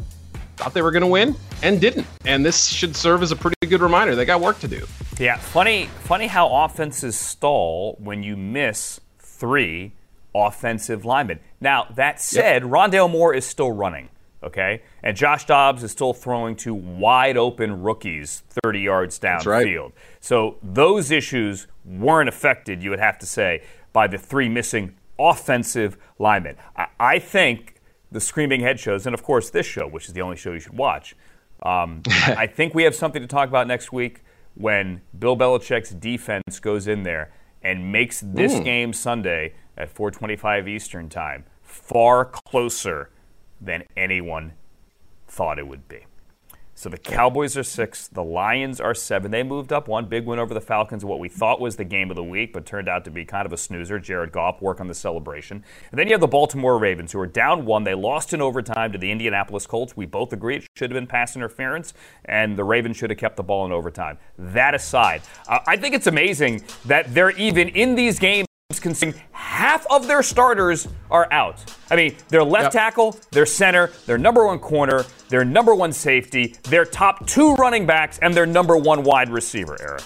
thought 0.56 0.74
they 0.74 0.82
were 0.82 0.90
going 0.90 1.00
to 1.00 1.08
win 1.08 1.34
and 1.62 1.80
didn't. 1.80 2.06
And 2.24 2.44
this 2.44 2.66
should 2.66 2.96
serve 2.96 3.22
as 3.22 3.32
a 3.32 3.36
pretty 3.36 3.56
good 3.66 3.80
reminder. 3.80 4.14
They 4.14 4.24
got 4.24 4.40
work 4.40 4.58
to 4.60 4.68
do. 4.68 4.86
Yeah, 5.18 5.36
funny, 5.36 5.86
funny 6.04 6.26
how 6.26 6.48
offenses 6.64 7.18
stall 7.18 7.96
when 7.98 8.22
you 8.22 8.36
miss 8.36 9.00
three 9.18 9.92
offensive 10.34 11.04
linemen. 11.04 11.40
Now 11.60 11.86
that 11.94 12.20
said, 12.20 12.62
yep. 12.62 12.70
Rondale 12.70 13.10
Moore 13.10 13.34
is 13.34 13.44
still 13.44 13.72
running. 13.72 14.08
Okay, 14.40 14.82
and 15.02 15.16
Josh 15.16 15.46
Dobbs 15.46 15.82
is 15.82 15.90
still 15.90 16.14
throwing 16.14 16.54
to 16.56 16.72
wide 16.72 17.36
open 17.36 17.82
rookies 17.82 18.44
30 18.62 18.80
yards 18.80 19.18
downfield. 19.18 19.46
Right. 19.46 19.92
So 20.20 20.58
those 20.62 21.10
issues 21.10 21.66
weren't 21.84 22.28
affected, 22.28 22.80
you 22.80 22.90
would 22.90 23.00
have 23.00 23.18
to 23.18 23.26
say, 23.26 23.62
by 23.92 24.06
the 24.06 24.16
three 24.16 24.48
missing 24.48 24.94
offensive 25.18 25.96
linemen. 26.20 26.54
I, 26.76 26.86
I 27.00 27.18
think 27.18 27.80
the 28.12 28.20
Screaming 28.20 28.60
Head 28.60 28.78
shows, 28.78 29.06
and 29.06 29.14
of 29.14 29.24
course 29.24 29.50
this 29.50 29.66
show, 29.66 29.88
which 29.88 30.06
is 30.06 30.14
the 30.14 30.22
only 30.22 30.36
show 30.36 30.52
you 30.52 30.60
should 30.60 30.76
watch. 30.78 31.16
Um, 31.62 32.02
I 32.08 32.46
think 32.46 32.74
we 32.74 32.84
have 32.84 32.94
something 32.94 33.22
to 33.22 33.28
talk 33.28 33.48
about 33.48 33.66
next 33.66 33.92
week 33.92 34.22
when 34.54 35.00
Bill 35.18 35.36
Belichick's 35.36 35.90
defense 35.90 36.58
goes 36.60 36.86
in 36.86 37.02
there 37.02 37.32
and 37.62 37.92
makes 37.92 38.20
this 38.20 38.54
mm. 38.54 38.64
game 38.64 38.92
Sunday 38.92 39.54
at 39.76 39.94
4:25 39.94 40.68
Eastern 40.68 41.08
Time 41.08 41.44
far 41.62 42.24
closer 42.24 43.10
than 43.60 43.84
anyone 43.96 44.52
thought 45.26 45.58
it 45.58 45.66
would 45.66 45.88
be. 45.88 46.06
So 46.78 46.88
the 46.88 46.96
Cowboys 46.96 47.56
are 47.56 47.64
six, 47.64 48.06
the 48.06 48.22
Lions 48.22 48.80
are 48.80 48.94
seven. 48.94 49.32
They 49.32 49.42
moved 49.42 49.72
up 49.72 49.88
one 49.88 50.06
big 50.06 50.26
win 50.26 50.38
over 50.38 50.54
the 50.54 50.60
Falcons, 50.60 51.04
what 51.04 51.18
we 51.18 51.28
thought 51.28 51.60
was 51.60 51.74
the 51.74 51.82
game 51.82 52.08
of 52.08 52.14
the 52.14 52.22
week, 52.22 52.52
but 52.52 52.66
turned 52.66 52.88
out 52.88 53.04
to 53.06 53.10
be 53.10 53.24
kind 53.24 53.46
of 53.46 53.52
a 53.52 53.56
snoozer. 53.56 53.98
Jared 53.98 54.30
Goff 54.30 54.62
work 54.62 54.80
on 54.80 54.86
the 54.86 54.94
celebration. 54.94 55.64
And 55.90 55.98
then 55.98 56.06
you 56.06 56.12
have 56.12 56.20
the 56.20 56.28
Baltimore 56.28 56.78
Ravens, 56.78 57.10
who 57.10 57.18
are 57.18 57.26
down 57.26 57.66
one. 57.66 57.82
They 57.82 57.94
lost 57.94 58.32
in 58.32 58.40
overtime 58.40 58.92
to 58.92 58.98
the 58.98 59.10
Indianapolis 59.10 59.66
Colts. 59.66 59.96
We 59.96 60.06
both 60.06 60.32
agree 60.32 60.54
it 60.54 60.68
should 60.76 60.92
have 60.92 60.96
been 60.96 61.08
pass 61.08 61.34
interference, 61.34 61.94
and 62.26 62.56
the 62.56 62.62
Ravens 62.62 62.96
should 62.96 63.10
have 63.10 63.18
kept 63.18 63.38
the 63.38 63.42
ball 63.42 63.66
in 63.66 63.72
overtime. 63.72 64.16
That 64.38 64.76
aside, 64.76 65.22
I 65.48 65.76
think 65.76 65.96
it's 65.96 66.06
amazing 66.06 66.62
that 66.84 67.12
they're 67.12 67.30
even 67.30 67.70
in 67.70 67.96
these 67.96 68.20
games 68.20 68.47
considering 68.78 69.20
half 69.32 69.86
of 69.90 70.06
their 70.06 70.22
starters 70.22 70.88
are 71.10 71.30
out. 71.32 71.62
I 71.90 71.96
mean, 71.96 72.16
their 72.28 72.44
left 72.44 72.66
yep. 72.66 72.72
tackle, 72.72 73.16
their 73.30 73.46
center, 73.46 73.90
their 74.06 74.18
number 74.18 74.46
one 74.46 74.58
corner, 74.58 75.04
their 75.28 75.44
number 75.44 75.74
one 75.74 75.92
safety, 75.92 76.54
their 76.64 76.84
top 76.84 77.26
two 77.26 77.54
running 77.54 77.86
backs, 77.86 78.18
and 78.18 78.34
their 78.34 78.46
number 78.46 78.76
one 78.76 79.02
wide 79.02 79.30
receiver, 79.30 79.76
Eric. 79.80 80.02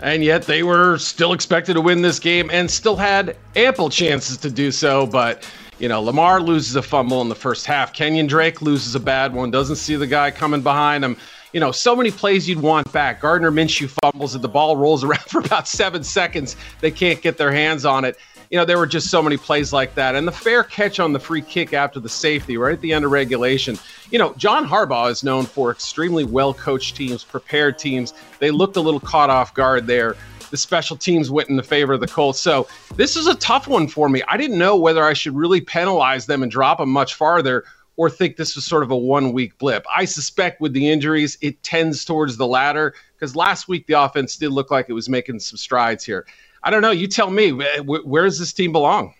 And 0.00 0.22
yet 0.22 0.42
they 0.42 0.62
were 0.62 0.98
still 0.98 1.32
expected 1.32 1.74
to 1.74 1.80
win 1.80 2.02
this 2.02 2.18
game 2.18 2.50
and 2.52 2.70
still 2.70 2.96
had 2.96 3.36
ample 3.54 3.88
chances 3.88 4.36
to 4.38 4.50
do 4.50 4.70
so. 4.70 5.06
But, 5.06 5.48
you 5.78 5.88
know, 5.88 6.02
Lamar 6.02 6.40
loses 6.40 6.76
a 6.76 6.82
fumble 6.82 7.22
in 7.22 7.28
the 7.28 7.34
first 7.34 7.64
half. 7.64 7.94
Kenyan 7.94 8.28
Drake 8.28 8.60
loses 8.60 8.94
a 8.94 9.00
bad 9.00 9.32
one, 9.32 9.50
doesn't 9.50 9.76
see 9.76 9.96
the 9.96 10.06
guy 10.06 10.30
coming 10.30 10.60
behind 10.60 11.04
him 11.04 11.16
you 11.56 11.60
know, 11.60 11.72
so 11.72 11.96
many 11.96 12.10
plays 12.10 12.46
you'd 12.46 12.60
want 12.60 12.92
back. 12.92 13.22
Gardner 13.22 13.50
Minshew 13.50 13.88
fumbles 14.02 14.34
and 14.34 14.44
the 14.44 14.48
ball 14.48 14.76
rolls 14.76 15.02
around 15.02 15.22
for 15.26 15.40
about 15.40 15.66
seven 15.66 16.04
seconds. 16.04 16.54
They 16.82 16.90
can't 16.90 17.22
get 17.22 17.38
their 17.38 17.50
hands 17.50 17.86
on 17.86 18.04
it. 18.04 18.18
You 18.50 18.58
know, 18.58 18.66
there 18.66 18.76
were 18.76 18.86
just 18.86 19.08
so 19.08 19.22
many 19.22 19.38
plays 19.38 19.72
like 19.72 19.94
that. 19.94 20.14
And 20.14 20.28
the 20.28 20.32
fair 20.32 20.62
catch 20.62 21.00
on 21.00 21.14
the 21.14 21.18
free 21.18 21.40
kick 21.40 21.72
after 21.72 21.98
the 21.98 22.10
safety, 22.10 22.58
right 22.58 22.74
at 22.74 22.82
the 22.82 22.92
end 22.92 23.06
of 23.06 23.10
regulation. 23.10 23.78
You 24.10 24.18
know, 24.18 24.34
John 24.34 24.68
Harbaugh 24.68 25.10
is 25.10 25.24
known 25.24 25.46
for 25.46 25.70
extremely 25.70 26.24
well 26.24 26.52
coached 26.52 26.94
teams, 26.94 27.24
prepared 27.24 27.78
teams. 27.78 28.12
They 28.38 28.50
looked 28.50 28.76
a 28.76 28.82
little 28.82 29.00
caught 29.00 29.30
off 29.30 29.54
guard 29.54 29.86
there. 29.86 30.14
The 30.50 30.58
special 30.58 30.94
teams 30.94 31.30
went 31.30 31.48
in 31.48 31.56
the 31.56 31.62
favor 31.62 31.94
of 31.94 32.00
the 32.00 32.06
Colts. 32.06 32.38
So 32.38 32.68
this 32.96 33.16
is 33.16 33.28
a 33.28 33.34
tough 33.34 33.66
one 33.66 33.88
for 33.88 34.10
me. 34.10 34.22
I 34.28 34.36
didn't 34.36 34.58
know 34.58 34.76
whether 34.76 35.02
I 35.02 35.14
should 35.14 35.34
really 35.34 35.62
penalize 35.62 36.26
them 36.26 36.42
and 36.42 36.52
drop 36.52 36.78
them 36.78 36.90
much 36.90 37.14
farther 37.14 37.64
or 37.96 38.10
think 38.10 38.36
this 38.36 38.54
was 38.54 38.64
sort 38.64 38.82
of 38.82 38.90
a 38.90 38.96
one 38.96 39.32
week 39.32 39.56
blip. 39.58 39.84
I 39.94 40.04
suspect 40.04 40.60
with 40.60 40.72
the 40.72 40.88
injuries, 40.88 41.38
it 41.40 41.62
tends 41.62 42.04
towards 42.04 42.36
the 42.36 42.46
latter 42.46 42.94
because 43.14 43.34
last 43.34 43.68
week 43.68 43.86
the 43.86 43.94
offense 43.94 44.36
did 44.36 44.50
look 44.50 44.70
like 44.70 44.86
it 44.88 44.92
was 44.92 45.08
making 45.08 45.40
some 45.40 45.56
strides 45.56 46.04
here. 46.04 46.26
I 46.62 46.70
don't 46.70 46.82
know. 46.82 46.90
You 46.90 47.06
tell 47.06 47.30
me. 47.30 47.50
Where 47.50 48.24
does 48.24 48.38
this 48.38 48.52
team 48.52 48.72
belong? 48.72 49.14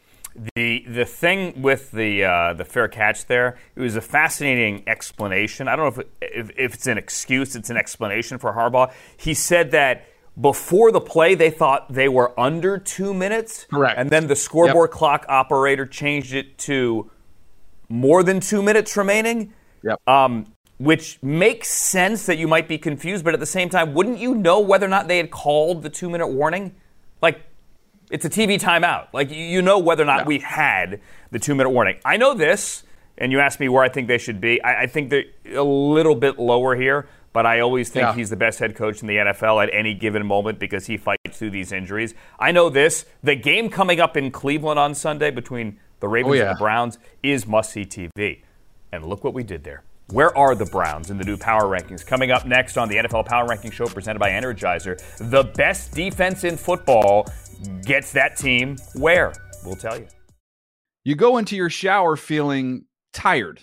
The 0.54 0.85
the 0.87 1.06
thing 1.06 1.62
with 1.62 1.92
the 1.92 2.25
uh, 2.25 2.52
the 2.52 2.64
fair 2.64 2.88
catch 2.88 3.26
there, 3.26 3.56
it 3.75 3.80
was 3.80 3.97
a 3.97 4.02
fascinating 4.02 4.83
explanation. 4.87 5.66
I 5.66 5.76
don't 5.76 5.97
know 5.97 6.02
if, 6.02 6.09
if, 6.21 6.59
if 6.59 6.75
it's 6.75 6.87
an 6.87 6.99
excuse, 6.99 7.56
it's 7.56 7.71
an 7.71 7.78
explanation 7.78 8.37
for 8.38 8.52
Harbaugh. 8.52 8.92
He 9.16 9.33
said 9.33 9.71
that 9.71 10.06
before 10.38 10.92
the 10.92 11.00
play, 11.00 11.35
they 11.35 11.50
thought 11.50 11.90
they 11.90 12.09
were 12.09 12.38
under 12.38 12.76
two 12.76 13.14
minutes. 13.14 13.66
Correct. 13.71 13.99
And 13.99 14.11
then 14.11 14.26
the 14.26 14.37
scoreboard 14.37 14.90
yep. 14.90 14.99
clock 14.99 15.25
operator 15.28 15.87
changed 15.87 16.35
it 16.35 16.59
to 16.59 17.11
more 17.88 18.23
than 18.23 18.40
two 18.40 18.62
minutes 18.62 18.97
remaining. 18.97 19.52
Yep. 19.83 20.00
Um, 20.09 20.47
which 20.78 21.19
makes 21.23 21.69
sense 21.69 22.26
that 22.26 22.37
you 22.37 22.47
might 22.47 22.69
be 22.69 22.76
confused, 22.76 23.25
but 23.25 23.33
at 23.33 23.40
the 23.40 23.47
same 23.47 23.71
time, 23.71 23.95
wouldn't 23.95 24.19
you 24.19 24.35
know 24.35 24.61
whether 24.61 24.85
or 24.85 24.90
not 24.90 25.09
they 25.09 25.16
had 25.16 25.31
called 25.31 25.83
the 25.83 25.88
two 25.88 26.11
minute 26.11 26.26
warning? 26.28 26.75
Like, 27.23 27.40
it's 28.11 28.25
a 28.26 28.31
TV 28.31 28.61
timeout. 28.61 29.07
Like, 29.14 29.31
you 29.31 29.62
know 29.62 29.78
whether 29.78 30.02
or 30.02 30.07
not 30.07 30.21
yeah. 30.21 30.26
we 30.26 30.38
had 30.40 31.00
the 31.31 31.38
two 31.38 31.55
minute 31.55 31.71
warning. 31.71 31.97
I 32.05 32.16
know 32.19 32.35
this. 32.35 32.83
and 33.19 33.33
you 33.33 33.40
ask 33.40 33.59
me 33.59 33.69
where 33.71 33.83
I 33.83 33.88
think 33.88 34.09
they 34.09 34.19
should 34.19 34.40
be, 34.43 34.61
I, 34.62 34.83
I 34.83 34.87
think 34.87 35.09
they're 35.09 35.25
a 35.55 35.62
little 35.64 36.14
bit 36.14 36.38
lower 36.38 36.76
here. 36.76 37.09
But 37.33 37.45
I 37.47 37.61
always 37.61 37.90
think 37.90 38.02
Yeah. 38.02 38.14
he's 38.14 38.31
the 38.31 38.37
best 38.37 38.59
head 38.59 38.75
coach 38.76 39.00
in 39.02 39.09
the 39.09 39.16
NFL 39.16 39.62
at 39.62 39.71
any 39.73 39.93
given 39.95 40.26
moment 40.26 40.59
because 40.59 40.87
he 40.87 40.97
fights 40.97 41.38
through 41.38 41.50
these 41.50 41.71
injuries. 41.73 42.14
I 42.38 42.50
know 42.50 42.71
this: 42.71 43.05
the 43.23 43.35
game 43.35 43.69
coming 43.69 44.00
up 44.00 44.16
in 44.16 44.31
Cleveland 44.31 44.78
on 44.78 44.95
Sunday 44.95 45.31
between 45.31 45.78
the 46.00 46.07
oh, 46.07 46.11
Ravens 46.11 46.33
Oh, 46.33 46.35
yeah. 46.35 46.50
and 46.50 46.57
the 46.57 46.61
Browns 46.61 46.99
is 47.23 47.47
must-see 47.47 47.85
TV. 47.85 48.43
And 48.93 49.05
look 49.05 49.25
what 49.25 49.35
we 49.35 49.43
did 49.43 49.65
there. 49.65 49.83
Where 50.12 50.37
are 50.38 50.55
the 50.55 50.67
Browns 50.67 51.11
in 51.11 51.19
the 51.19 51.25
new 51.25 51.37
power 51.37 51.65
rankings? 51.65 52.07
Coming 52.07 52.31
up 52.31 52.47
next 52.47 52.76
on 52.76 52.88
the 52.88 52.97
NFL 52.97 53.26
Power 53.26 53.49
Ranking 53.49 53.73
Show 53.73 53.87
presented 53.87 54.21
by 54.21 54.31
Energizer, 54.31 54.97
the 55.19 55.43
best 55.43 55.93
defense 55.95 56.45
in 56.45 56.57
football 56.57 57.26
gets 57.85 58.12
that 58.12 58.37
team 58.37 58.76
where? 58.95 59.33
We'll 59.65 59.75
tell 59.75 59.99
you. 59.99 60.07
You 61.03 61.17
go 61.17 61.38
into 61.38 61.57
your 61.57 61.71
shower 61.71 62.17
feeling 62.17 62.85
tired, 63.12 63.61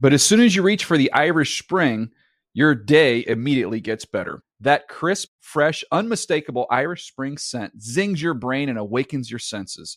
but 0.00 0.12
as 0.12 0.24
soon 0.24 0.40
as 0.40 0.56
you 0.56 0.62
reach 0.62 0.84
for 0.84 0.96
the 0.98 1.12
Irish 1.12 1.60
Spring, 1.62 2.10
your 2.54 2.74
day 2.74 3.24
immediately 3.26 3.80
gets 3.80 4.04
better. 4.04 4.42
That 4.60 4.88
crisp, 4.88 5.28
fresh, 5.40 5.84
unmistakable 5.92 6.66
Irish 6.70 7.06
Spring 7.06 7.36
scent 7.38 7.80
zings 7.80 8.20
your 8.20 8.34
brain 8.34 8.68
and 8.68 8.78
awakens 8.78 9.30
your 9.30 9.38
senses. 9.40 9.96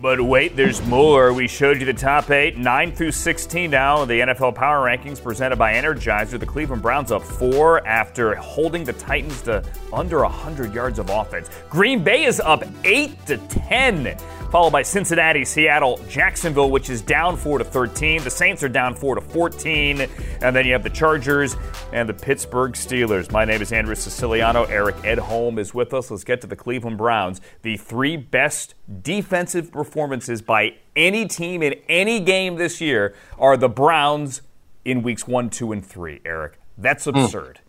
But 0.00 0.18
wait, 0.18 0.56
there's 0.56 0.80
more. 0.86 1.34
We 1.34 1.46
showed 1.46 1.78
you 1.78 1.84
the 1.84 1.92
top 1.92 2.30
eight, 2.30 2.56
9 2.56 2.92
through 2.92 3.12
16 3.12 3.70
now. 3.70 4.06
The 4.06 4.20
NFL 4.20 4.54
Power 4.54 4.86
Rankings 4.86 5.22
presented 5.22 5.56
by 5.56 5.74
Energizer. 5.74 6.40
The 6.40 6.46
Cleveland 6.46 6.80
Browns 6.80 7.12
up 7.12 7.22
four 7.22 7.86
after 7.86 8.34
holding 8.36 8.82
the 8.82 8.94
Titans 8.94 9.42
to 9.42 9.62
under 9.92 10.22
100 10.22 10.72
yards 10.72 10.98
of 10.98 11.10
offense. 11.10 11.50
Green 11.68 12.02
Bay 12.02 12.24
is 12.24 12.40
up 12.40 12.64
8 12.84 13.26
to 13.26 13.36
10, 13.36 14.16
followed 14.50 14.70
by 14.70 14.80
Cincinnati, 14.80 15.44
Seattle, 15.44 16.00
Jacksonville, 16.08 16.70
which 16.70 16.88
is 16.88 17.02
down 17.02 17.36
4 17.36 17.58
to 17.58 17.64
13. 17.64 18.24
The 18.24 18.30
Saints 18.30 18.62
are 18.62 18.70
down 18.70 18.94
4 18.94 19.16
to 19.16 19.20
14. 19.20 20.08
And 20.40 20.56
then 20.56 20.64
you 20.64 20.72
have 20.72 20.82
the 20.82 20.88
Chargers 20.88 21.56
and 21.92 22.08
the 22.08 22.14
Pittsburgh 22.14 22.72
Steelers. 22.72 23.30
My 23.30 23.44
name 23.44 23.60
is 23.60 23.70
Andrew 23.70 23.94
Siciliano. 23.94 24.64
Eric 24.64 24.96
Edholm 24.96 25.58
is 25.58 25.74
with 25.74 25.92
us. 25.92 26.10
Let's 26.10 26.24
get 26.24 26.40
to 26.40 26.46
the 26.46 26.56
Cleveland 26.56 26.96
Browns. 26.96 27.42
The 27.60 27.76
three 27.76 28.16
best 28.16 28.74
defensive 29.02 29.70
by 30.42 30.74
any 30.96 31.26
team 31.26 31.62
in 31.62 31.74
any 31.88 32.20
game 32.20 32.56
this 32.56 32.80
year 32.80 33.14
are 33.38 33.56
the 33.56 33.68
Browns 33.68 34.42
in 34.84 35.02
weeks 35.02 35.26
one, 35.26 35.50
two, 35.50 35.72
and 35.72 35.84
three, 35.84 36.20
Eric. 36.24 36.58
That's 36.76 37.04
hmm. 37.04 37.16
absurd. 37.16 37.60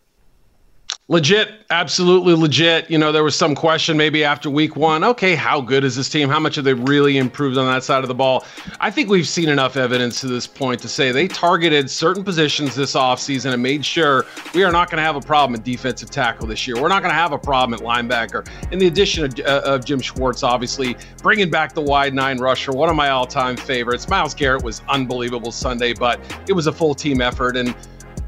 Legit, 1.08 1.66
absolutely 1.72 2.34
legit. 2.36 2.90
You 2.90 2.98
know, 2.98 3.12
there 3.12 3.24
was 3.24 3.36
some 3.36 3.54
question 3.54 3.98
maybe 3.98 4.24
after 4.24 4.50
week 4.50 4.78
one. 4.78 5.04
Okay, 5.04 5.36
how 5.36 5.60
good 5.60 5.84
is 5.84 5.94
this 5.98 6.08
team? 6.08 6.30
How 6.30 6.40
much 6.40 6.56
have 6.56 6.64
they 6.64 6.74
really 6.74 7.18
improved 7.18 7.58
on 7.58 7.66
that 7.66 7.84
side 7.84 8.04
of 8.04 8.08
the 8.08 8.16
ball? 8.16 8.46
I 8.80 8.92
think 8.92 9.10
we've 9.10 9.28
seen 9.28 9.50
enough 9.50 9.76
evidence 9.76 10.22
to 10.22 10.28
this 10.28 10.48
point 10.48 10.82
to 10.84 10.88
say 10.88 11.12
they 11.12 11.28
targeted 11.28 11.90
certain 11.90 12.24
positions 12.24 12.76
this 12.76 12.94
offseason 12.94 13.52
and 13.52 13.62
made 13.62 13.86
sure 13.86 14.26
we 14.54 14.64
are 14.64 14.72
not 14.72 14.90
going 14.90 15.00
to 15.00 15.04
have 15.04 15.18
a 15.18 15.22
problem 15.22 15.60
at 15.60 15.66
defensive 15.66 16.10
tackle 16.12 16.48
this 16.48 16.66
year. 16.66 16.82
We're 16.82 16.88
not 16.88 17.02
going 17.02 17.12
to 17.12 17.20
have 17.20 17.34
a 17.34 17.40
problem 17.40 17.74
at 17.74 17.86
linebacker. 17.86 18.48
In 18.72 18.80
the 18.80 18.88
addition 18.88 19.26
of, 19.26 19.38
uh, 19.40 19.64
of 19.66 19.84
Jim 19.84 20.00
Schwartz, 20.00 20.44
obviously, 20.44 20.96
bringing 21.22 21.50
back 21.50 21.74
the 21.74 21.82
wide 21.82 22.14
nine 22.14 22.38
rusher, 22.38 22.72
one 22.72 22.90
of 22.90 22.96
my 22.96 23.10
all 23.10 23.28
time 23.28 23.58
favorites. 23.58 24.08
Myles 24.08 24.34
Garrett 24.34 24.64
was 24.64 24.82
unbelievable 24.88 25.52
Sunday, 25.52 25.92
but 25.92 26.22
it 26.48 26.54
was 26.54 26.68
a 26.68 26.72
full 26.72 26.96
team 26.96 27.20
effort. 27.20 27.58
And 27.58 27.76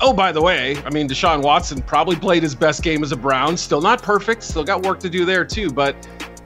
Oh, 0.06 0.12
by 0.12 0.34
the 0.34 0.42
way, 0.42 0.76
I 0.84 0.89
mean, 0.89 1.08
Deshaun 1.08 1.42
Watson 1.42 1.82
probably 1.82 2.18
played 2.18 2.44
his 2.44 2.54
best 2.54 2.84
game 2.84 3.04
as 3.04 3.13
a 3.13 3.16
Brown. 3.16 3.56
Still 3.56 3.80
not 3.80 4.04
perfect. 4.04 4.44
Still 4.44 4.66
got 4.66 4.84
work 4.84 5.00
to 5.00 5.10
do 5.10 5.24
there, 5.24 5.46
too. 5.46 5.70
But 5.70 5.96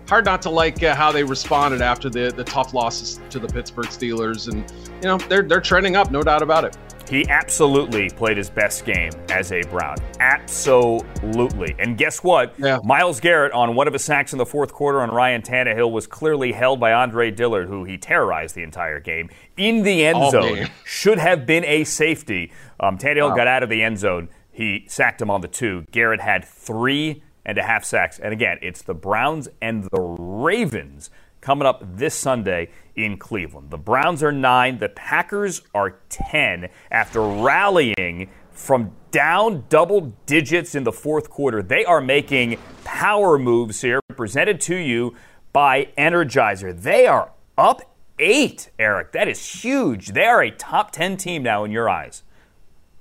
hard 0.08 0.26
not 0.26 0.43
to 0.43 0.52
like 0.52 0.84
uh, 0.84 0.93
how 0.93 1.12
they 1.12 1.24
responded 1.24 1.82
after 1.82 2.08
the, 2.08 2.32
the 2.32 2.43
tough 2.43 2.76
losses 2.76 3.20
to 3.32 3.39
the 3.39 3.48
Pittsburgh 3.48 3.88
Steelers. 3.88 4.48
And, 4.48 4.72
you 5.02 5.08
know, 5.08 5.17
they're, 5.28 5.41
they're 5.41 5.60
trending 5.60 5.96
up, 5.96 6.12
no 6.12 6.22
doubt 6.22 6.43
about 6.43 6.65
it. 6.65 6.78
He 7.10 7.28
absolutely 7.30 8.10
played 8.10 8.38
his 8.38 8.50
best 8.50 8.84
game 8.86 9.12
as 9.30 9.52
a 9.52 9.62
Brown. 9.63 9.96
Absolutely. 10.20 11.76
And 11.80 11.98
guess 11.98 12.24
what? 12.24 12.54
Yeah. 12.58 12.80
Myles 12.84 13.20
Garrett 13.20 13.54
on 13.54 13.76
one 13.76 13.88
of 13.88 13.93
his 13.93 14.04
sacks 14.04 14.34
in 14.34 14.38
the 14.38 14.46
fourth 14.46 14.74
quarter 14.74 15.02
on 15.02 15.10
Ryan 15.12 15.41
Tannehill 15.41 15.91
was 15.91 16.06
clearly 16.08 16.52
held 16.52 16.80
by 16.80 16.91
Andre 16.93 17.32
Dillard, 17.32 17.67
who 17.67 17.84
he 17.86 17.98
terrorized 17.98 18.56
the 18.56 18.63
entire 18.63 19.00
game, 19.00 19.30
in 19.56 19.84
the 19.84 20.06
end 20.06 20.17
All 20.17 20.32
zone. 20.32 20.56
game. 20.56 20.67
Should 20.86 21.17
have 21.20 21.46
been 21.46 21.63
a 21.65 21.84
safety. 21.86 22.52
Um, 22.80 22.98
Tannehill 22.98 23.36
got 23.36 23.48
out 23.48 23.63
of 23.63 23.70
the 23.70 23.82
end 23.84 23.98
zone. 24.00 24.30
He 24.52 24.86
sacked 24.88 25.22
him 25.22 25.30
on 25.30 25.41
the 25.41 25.48
two. 25.48 25.86
Garrett 25.91 26.20
had 26.22 26.43
three 26.43 27.24
and 27.46 27.58
a 27.58 27.63
half 27.63 27.86
sacks. 27.86 28.20
And 28.20 28.34
again, 28.34 28.58
it's 28.62 28.82
the 28.82 28.93
Browns 28.93 29.48
and 29.62 29.86
the 29.86 30.02
Ravens 30.02 31.10
coming 31.48 31.66
up 31.66 31.82
this 31.96 32.14
Sunday 32.14 32.70
in 32.98 33.16
Cleveland. 33.16 33.72
The 33.72 33.78
Browns 33.78 34.22
are 34.22 34.34
nine, 34.34 34.80
the 34.80 34.90
Packers 34.90 35.62
are 35.74 36.00
10 36.10 36.68
after 36.92 37.22
rallying 37.22 38.30
from 38.52 38.92
down 39.12 39.64
double 39.70 40.14
digits 40.26 40.76
in 40.76 40.84
the 40.84 40.92
fourth 40.92 41.30
quarter. 41.30 41.64
They 41.64 41.86
are 41.86 42.02
making 42.02 42.60
power 42.84 43.40
moves 43.40 43.80
here, 43.80 44.02
presented 44.18 44.60
to 44.60 44.76
you 44.76 45.16
by 45.54 45.86
Energizer. 45.98 46.78
They 46.78 47.08
are 47.08 47.32
up 47.58 47.96
eight, 48.20 48.70
Eric. 48.78 49.14
That 49.14 49.30
is 49.30 49.64
huge. 49.64 50.10
They 50.10 50.26
are 50.26 50.44
a 50.44 50.52
top 50.52 50.92
10 50.92 51.16
team 51.16 51.44
now 51.44 51.64
in 51.64 51.72
your 51.72 51.90
eyes. 51.90 52.24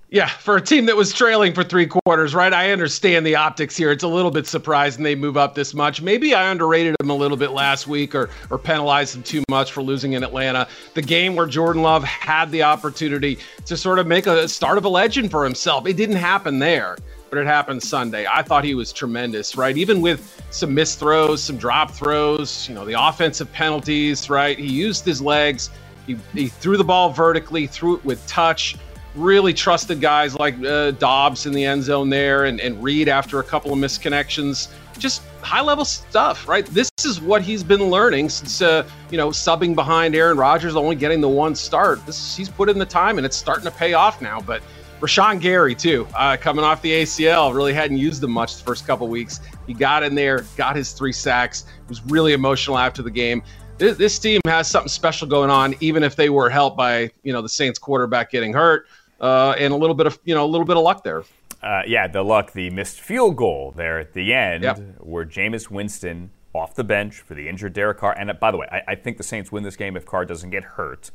Yeah, 0.08 0.28
for 0.28 0.56
a 0.56 0.60
team 0.60 0.86
that 0.86 0.94
was 0.96 1.12
trailing 1.12 1.52
for 1.52 1.64
three 1.64 1.86
quarters, 1.86 2.32
right? 2.32 2.52
I 2.52 2.70
understand 2.70 3.26
the 3.26 3.34
optics 3.34 3.76
here. 3.76 3.90
It's 3.90 4.04
a 4.04 4.08
little 4.08 4.30
bit 4.30 4.46
surprising 4.46 5.02
they 5.02 5.16
move 5.16 5.36
up 5.36 5.56
this 5.56 5.74
much. 5.74 6.00
Maybe 6.00 6.32
I 6.32 6.48
underrated 6.48 6.94
them 7.00 7.10
a 7.10 7.14
little 7.14 7.36
bit 7.36 7.50
last 7.50 7.88
week 7.88 8.14
or 8.14 8.30
or 8.48 8.56
penalized 8.56 9.16
them 9.16 9.24
too 9.24 9.42
much 9.50 9.72
for 9.72 9.82
losing 9.82 10.12
in 10.12 10.22
Atlanta. 10.22 10.68
The 10.94 11.02
game 11.02 11.34
where 11.34 11.46
Jordan 11.46 11.82
Love 11.82 12.04
had 12.04 12.52
the 12.52 12.62
opportunity 12.62 13.38
to 13.64 13.76
sort 13.76 13.98
of 13.98 14.06
make 14.06 14.28
a 14.28 14.48
start 14.48 14.78
of 14.78 14.84
a 14.84 14.88
legend 14.88 15.32
for 15.32 15.42
himself. 15.42 15.88
It 15.88 15.96
didn't 15.96 16.16
happen 16.16 16.60
there. 16.60 16.96
but 17.28 17.38
it 17.38 17.46
happened 17.46 17.82
Sunday. 17.82 18.26
I 18.32 18.42
thought 18.42 18.62
he 18.62 18.74
was 18.76 18.92
tremendous, 18.92 19.56
right? 19.56 19.76
Even 19.76 20.00
with 20.00 20.40
some 20.50 20.72
missed 20.72 21.00
throws, 21.00 21.42
some 21.42 21.56
drop 21.56 21.90
throws, 21.90 22.68
you 22.68 22.74
know, 22.76 22.84
the 22.84 22.94
offensive 22.94 23.52
penalties, 23.52 24.30
right? 24.30 24.56
He 24.56 24.68
used 24.68 25.04
his 25.04 25.20
legs. 25.20 25.70
He, 26.06 26.16
he 26.32 26.46
threw 26.46 26.76
the 26.76 26.84
ball 26.84 27.10
vertically, 27.10 27.66
threw 27.66 27.96
it 27.96 28.04
with 28.04 28.24
touch. 28.28 28.76
Really 29.16 29.54
trusted 29.54 30.00
guys 30.00 30.34
like 30.34 30.62
uh, 30.62 30.90
Doubs 30.92 31.46
in 31.46 31.52
the 31.52 31.64
end 31.64 31.82
zone 31.82 32.10
there 32.10 32.44
and, 32.44 32.60
and 32.60 32.82
Reed 32.82 33.08
after 33.08 33.40
a 33.40 33.42
couple 33.42 33.72
of 33.72 33.78
misconnections. 33.78 34.68
Just 34.98 35.22
high 35.40 35.62
level 35.62 35.84
stuff, 35.84 36.46
right? 36.46 36.66
This 36.66 36.90
is 37.04 37.20
what 37.20 37.40
he's 37.40 37.62
been 37.62 37.84
learning 37.84 38.28
since, 38.28 38.60
uh, 38.60 38.86
you 39.10 39.16
know, 39.16 39.28
subbing 39.28 39.74
behind 39.74 40.14
Aaron 40.14 40.36
Rodgers, 40.36 40.76
only 40.76 40.96
getting 40.96 41.20
the 41.20 41.28
one 41.28 41.54
start. 41.54 42.04
This 42.04 42.36
He's 42.36 42.48
put 42.50 42.68
in 42.68 42.78
the 42.78 42.86
time 42.86 43.18
and 43.18 43.24
it's 43.24 43.36
starting 43.36 43.64
to 43.64 43.70
pay 43.70 43.94
off 43.94 44.20
now. 44.20 44.40
But 44.40 44.62
Rashan 45.00 45.40
Gary, 45.40 45.74
too, 45.74 46.06
uh, 46.14 46.36
coming 46.36 46.64
off 46.64 46.82
the 46.82 46.92
ACL, 46.92 47.54
really 47.54 47.72
hadn't 47.72 47.96
used 47.96 48.22
him 48.22 48.32
much 48.32 48.56
the 48.56 48.64
first 48.64 48.86
couple 48.86 49.08
weeks. 49.08 49.40
He 49.66 49.72
got 49.72 50.02
in 50.02 50.14
there, 50.14 50.44
got 50.56 50.76
his 50.76 50.92
three 50.92 51.12
sacks, 51.12 51.64
was 51.88 52.04
really 52.06 52.34
emotional 52.34 52.76
after 52.76 53.02
the 53.02 53.10
game 53.10 53.42
this 53.78 54.18
team 54.18 54.40
has 54.46 54.68
something 54.68 54.88
special 54.88 55.28
going 55.28 55.50
on, 55.50 55.74
even 55.80 56.02
if 56.02 56.16
they 56.16 56.30
were 56.30 56.48
helped 56.48 56.76
by 56.76 57.10
you 57.22 57.32
know 57.32 57.42
the 57.42 57.48
Saints 57.48 57.78
quarterback 57.78 58.30
getting 58.30 58.52
hurt 58.52 58.86
uh, 59.20 59.54
and 59.58 59.72
a 59.72 59.76
little 59.76 59.94
bit 59.94 60.06
of 60.06 60.18
you 60.24 60.34
know 60.34 60.44
a 60.44 60.48
little 60.50 60.66
bit 60.66 60.76
of 60.76 60.82
luck 60.82 61.02
there. 61.04 61.24
Uh, 61.62 61.82
yeah, 61.86 62.06
the 62.06 62.22
luck, 62.22 62.52
the 62.52 62.70
missed 62.70 63.00
field 63.00 63.36
goal 63.36 63.72
there 63.74 63.98
at 63.98 64.12
the 64.12 64.32
end, 64.34 64.62
Yep. 64.62 64.78
where 65.00 65.24
Jameis 65.24 65.70
Winston 65.70 66.30
off 66.54 66.74
the 66.74 66.84
bench 66.84 67.20
for 67.20 67.34
the 67.34 67.48
injured 67.48 67.72
Derek 67.72 67.98
Carr. 67.98 68.12
And 68.16 68.30
uh, 68.30 68.34
by 68.34 68.50
the 68.50 68.56
way, 68.58 68.66
I, 68.70 68.92
I 68.92 68.94
think 68.94 69.16
the 69.16 69.22
Saints 69.22 69.50
win 69.50 69.62
this 69.62 69.76
game 69.76 69.96
if 69.96 70.04
Carr 70.06 70.24
doesn't 70.24 70.50
get 70.50 70.62
hurt. 70.64 71.10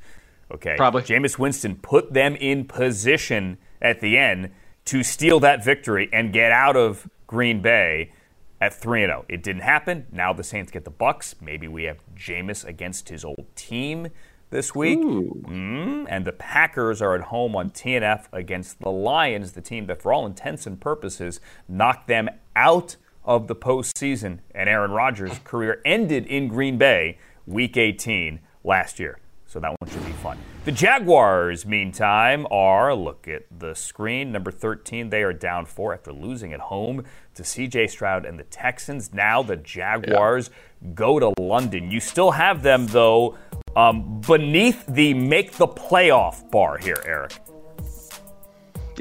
Okay, 0.51 0.75
Probably. 0.75 1.03
Jameis 1.03 1.37
Winston 1.37 1.75
put 1.77 2.11
them 2.13 2.35
in 2.35 2.65
position 2.65 3.57
at 3.81 4.01
the 4.01 4.17
end 4.17 4.49
to 4.85 5.03
steal 5.03 5.39
that 5.39 5.63
victory 5.63 6.09
and 6.11 6.33
get 6.33 6.51
out 6.51 6.75
of 6.75 7.09
Green 7.27 7.61
Bay 7.61 8.11
at 8.59 8.73
3 8.73 9.01
0. 9.05 9.25
It 9.29 9.43
didn't 9.43 9.61
happen. 9.61 10.07
Now 10.11 10.33
the 10.33 10.43
Saints 10.43 10.71
get 10.71 10.83
the 10.83 10.91
Bucks. 10.91 11.35
Maybe 11.39 11.67
we 11.67 11.83
have 11.83 11.99
Jameis 12.15 12.65
against 12.65 13.09
his 13.09 13.23
old 13.23 13.45
team 13.55 14.09
this 14.51 14.75
week. 14.75 14.99
Mm, 14.99 16.05
and 16.07 16.25
the 16.25 16.31
Packers 16.31 17.01
are 17.01 17.15
at 17.15 17.21
home 17.21 17.55
on 17.55 17.71
TNF 17.71 18.27
against 18.31 18.79
the 18.79 18.91
Lions, 18.91 19.53
the 19.53 19.61
team 19.61 19.87
that, 19.87 20.01
for 20.01 20.13
all 20.13 20.27
intents 20.27 20.67
and 20.67 20.79
purposes, 20.79 21.39
knocked 21.67 22.07
them 22.07 22.29
out 22.55 22.97
of 23.25 23.47
the 23.47 23.55
postseason. 23.55 24.39
And 24.53 24.69
Aaron 24.69 24.91
Rodgers' 24.91 25.39
career 25.43 25.81
ended 25.83 26.27
in 26.27 26.47
Green 26.47 26.77
Bay 26.77 27.17
week 27.47 27.75
18 27.77 28.39
last 28.63 28.99
year. 28.99 29.17
So 29.47 29.59
that 29.59 29.73
one 29.79 29.89
should 29.89 30.05
be 30.05 30.11
fun. 30.13 30.37
The 30.63 30.71
Jaguars, 30.71 31.65
meantime, 31.65 32.45
are 32.51 32.93
look 32.93 33.27
at 33.27 33.45
the 33.49 33.73
screen. 33.73 34.31
Number 34.31 34.51
13, 34.51 35.09
they 35.09 35.23
are 35.23 35.33
down 35.33 35.65
four 35.65 35.91
after 35.91 36.13
losing 36.13 36.53
at 36.53 36.59
home 36.59 37.03
to 37.33 37.41
CJ 37.41 37.89
Stroud 37.89 38.27
and 38.27 38.37
the 38.37 38.43
Texans. 38.43 39.11
Now 39.11 39.41
the 39.41 39.55
Jaguars 39.55 40.51
go 40.93 41.17
to 41.17 41.33
London. 41.41 41.89
You 41.89 41.99
still 41.99 42.29
have 42.29 42.61
them, 42.61 42.85
though, 42.85 43.39
um, 43.75 44.21
beneath 44.21 44.85
the 44.85 45.15
make 45.15 45.53
the 45.53 45.67
playoff 45.67 46.51
bar 46.51 46.77
here, 46.77 47.01
Eric. 47.07 47.39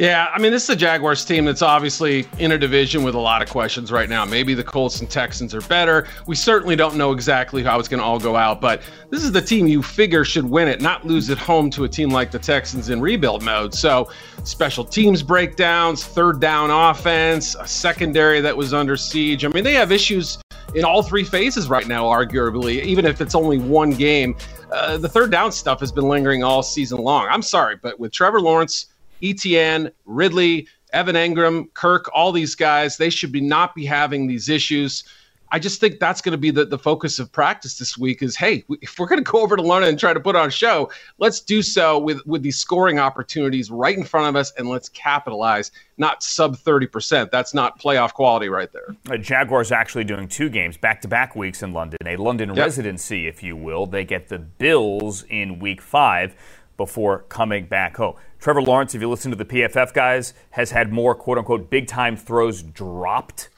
Yeah, 0.01 0.29
I 0.33 0.39
mean, 0.39 0.51
this 0.51 0.63
is 0.63 0.71
a 0.71 0.77
Jaguars 0.77 1.27
team 1.27 1.45
that's 1.45 1.61
obviously 1.61 2.27
in 2.39 2.53
a 2.53 2.59
division 2.59 3.03
with 3.03 3.15
a 3.15 3.19
lot 3.19 3.43
of 3.43 3.51
questions 3.51 3.93
right 3.93 4.09
now. 4.09 4.25
Maybe 4.25 4.55
the 4.55 4.65
Colts 4.65 5.01
and 5.01 5.11
Texans 5.11 5.55
are 5.55 5.61
better. 5.61 6.09
We 6.27 6.37
certainly 6.37 6.75
don't 6.75 6.97
know 6.97 7.13
exactly 7.13 7.63
how 7.63 7.79
it's 7.79 7.87
going 7.87 8.01
to 8.01 8.05
all 8.07 8.19
go 8.19 8.35
out, 8.35 8.63
but 8.63 8.81
this 9.11 9.23
is 9.23 9.31
the 9.31 9.43
team 9.43 9.67
you 9.67 9.83
figure 9.83 10.25
should 10.25 10.49
win 10.49 10.69
it, 10.69 10.81
not 10.81 11.07
lose 11.07 11.29
at 11.29 11.37
home 11.37 11.69
to 11.73 11.85
a 11.85 11.89
team 11.89 12.09
like 12.09 12.31
the 12.31 12.39
Texans 12.39 12.89
in 12.89 12.99
rebuild 12.99 13.43
mode. 13.43 13.75
So, 13.75 14.09
special 14.43 14.85
teams 14.85 15.23
breakdowns, 15.23 16.03
third 16.03 16.41
down 16.41 16.71
offense, 16.71 17.55
a 17.57 17.67
secondary 17.67 18.41
that 18.41 18.57
was 18.57 18.73
under 18.73 18.97
siege. 18.97 19.45
I 19.45 19.49
mean, 19.49 19.65
they 19.65 19.75
have 19.75 19.93
issues 19.93 20.39
in 20.75 20.83
all 20.83 21.03
three 21.03 21.25
phases 21.25 21.69
right 21.69 21.87
now, 21.87 22.07
arguably, 22.07 22.83
even 22.85 23.05
if 23.05 23.21
it's 23.21 23.35
only 23.35 23.59
one 23.59 23.91
game. 23.91 24.35
Uh, 24.73 24.97
the 24.97 25.11
third 25.11 25.31
down 25.31 25.53
stuff 25.53 25.79
has 25.79 25.93
been 25.93 26.09
lingering 26.09 26.43
all 26.43 26.63
season 26.63 27.01
long. 27.01 27.29
I'm 27.29 27.43
sorry, 27.43 27.77
but 27.77 28.01
with 28.01 28.13
Trevor 28.13 28.41
Lawrence, 28.41 28.87
ETN, 29.23 29.91
Ridley, 30.05 30.67
Evan 30.93 31.17
Engram, 31.17 31.73
Kirk, 31.75 32.11
all 32.15 32.33
these 32.33 32.55
guys, 32.55 32.97
they 32.97 33.11
should 33.11 33.33
be 33.33 33.41
not 33.41 33.75
be 33.75 33.85
having 33.85 34.27
these 34.27 34.49
issues. 34.49 35.05
I 35.53 35.59
just 35.59 35.81
think 35.81 35.99
that's 35.99 36.21
going 36.21 36.33
to 36.33 36.39
be 36.39 36.53
the, 36.53 36.65
the 36.65 36.79
focus 36.79 37.19
of 37.19 37.33
practice 37.33 37.77
this 37.79 37.99
week 37.99 38.23
is 38.23 38.37
hey, 38.37 38.65
if 38.83 38.99
we're 38.99 39.09
going 39.09 39.23
to 39.23 39.29
go 39.29 39.41
over 39.41 39.57
to 39.57 39.63
London 39.63 39.91
and 39.91 39.99
try 39.99 40.13
to 40.15 40.21
put 40.21 40.37
on 40.37 40.47
a 40.47 40.51
show, 40.51 40.91
let's 41.19 41.41
do 41.41 41.61
so 41.61 41.99
with, 41.99 42.25
with 42.25 42.43
these 42.43 42.57
scoring 42.57 43.01
opportunities 43.01 43.69
right 43.69 43.97
in 43.97 44.05
front 44.05 44.29
of 44.29 44.37
us 44.37 44.53
and 44.59 44.69
let's 44.69 44.89
capitalize, 44.91 45.73
not 45.99 46.23
sub 46.23 46.57
30%. 46.57 47.33
That's 47.33 47.53
not 47.53 47.81
playoff 47.81 48.13
quality 48.13 48.49
right 48.49 48.73
there. 48.73 48.95
The 49.05 49.19
Jaguars 49.19 49.73
actually 49.73 50.05
doing 50.05 50.29
two 50.29 50.51
games 50.51 50.77
back 50.77 51.01
to 51.01 51.09
back 51.09 51.35
weeks 51.35 51.63
in 51.65 51.73
London, 51.73 51.99
a 52.07 52.17
London 52.17 52.51
Yep. 52.51 52.59
residency, 52.59 53.27
if 53.27 53.43
you 53.43 53.57
will. 53.57 53.87
They 53.87 54.05
get 54.05 54.29
the 54.29 54.39
Bills 54.39 55.25
in 55.25 55.59
week 55.59 55.83
five 55.83 56.37
before 56.81 57.19
coming 57.29 57.67
back 57.67 57.99
home. 57.99 58.15
Trevor 58.39 58.63
Lawrence, 58.63 58.95
if 58.95 59.03
you 59.03 59.11
listen 59.11 59.31
to 59.31 59.37
the 59.37 59.45
PFF 59.45 59.93
guys, 59.93 60.33
has 60.53 60.71
had 60.71 60.91
more 60.91 61.15
quote 61.15 61.37
unquote 61.37 61.69
big 61.69 61.87
time 61.87 62.17
throws 62.17 62.63
dropped 62.63 63.51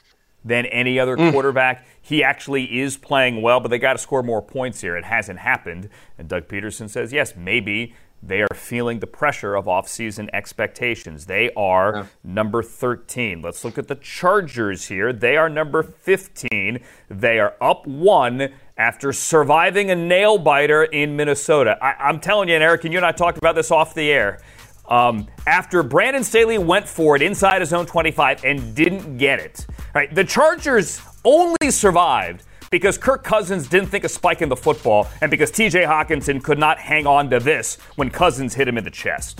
than 0.43 0.65
any 0.65 0.99
other 0.99 1.15
mm. 1.15 1.31
quarterback. 1.31 1.85
He 2.01 2.21
actually 2.21 2.81
is 2.81 2.97
playing 2.97 3.41
well, 3.41 3.61
but 3.61 3.69
they 3.69 3.79
got 3.79 3.93
to 3.93 3.97
score 3.97 4.23
more 4.23 4.41
points 4.41 4.81
here. 4.81 4.97
It 4.97 5.05
hasn't 5.05 5.39
happened. 5.39 5.87
And 6.17 6.27
Doug 6.27 6.49
Pederson 6.49 6.89
says, 6.89 7.13
yes, 7.13 7.33
maybe 7.33 7.95
they 8.21 8.41
are 8.41 8.53
feeling 8.53 8.99
the 8.99 9.07
pressure 9.07 9.55
of 9.55 9.67
offseason 9.67 10.29
expectations. 10.33 11.27
They 11.27 11.49
are 11.53 12.09
number 12.21 12.61
13. 12.61 13.41
Let's 13.41 13.63
look 13.63 13.77
at 13.77 13.87
the 13.87 13.95
Chargers 13.95 14.87
here. 14.87 15.13
They 15.13 15.37
are 15.37 15.47
number 15.47 15.81
15. 15.81 16.81
They 17.09 17.39
are 17.39 17.55
up 17.61 17.87
one 17.87 18.53
after 18.77 19.13
surviving 19.13 19.91
a 19.91 19.95
nail 19.95 20.37
biter 20.37 20.83
in 20.83 21.15
Minnesota. 21.15 21.77
I, 21.81 21.93
I'm 21.93 22.19
telling 22.19 22.49
you, 22.49 22.55
and 22.55 22.63
Eric, 22.63 22.83
and 22.85 22.93
you 22.93 22.99
and 22.99 23.05
I 23.05 23.11
talked 23.11 23.37
about 23.37 23.55
this 23.55 23.71
off 23.71 23.93
the 23.93 24.11
air. 24.11 24.39
Um, 24.87 25.27
after 25.47 25.81
Brandon 25.81 26.23
Staley 26.23 26.57
went 26.57 26.87
for 26.87 27.15
it 27.15 27.21
inside 27.21 27.61
his 27.61 27.71
own 27.71 27.85
25 27.85 28.43
and 28.43 28.75
didn't 28.75 29.17
get 29.17 29.39
it, 29.39 29.65
right? 29.95 30.13
The 30.13 30.23
Chargers 30.23 31.01
only 31.23 31.71
survived 31.71 32.43
because 32.69 32.97
Kirk 32.97 33.23
Cousins 33.23 33.67
didn't 33.67 33.89
think 33.89 34.03
a 34.03 34.09
spike 34.09 34.41
in 34.41 34.49
the 34.49 34.55
football 34.55 35.07
and 35.21 35.29
because 35.31 35.51
TJ 35.51 35.85
Hockenson 35.87 36.43
could 36.43 36.57
not 36.57 36.79
hang 36.79 37.07
on 37.07 37.29
to 37.29 37.39
this 37.39 37.77
when 37.95 38.09
Cousins 38.09 38.55
hit 38.55 38.67
him 38.67 38.77
in 38.77 38.83
the 38.83 38.91
chest. 38.91 39.39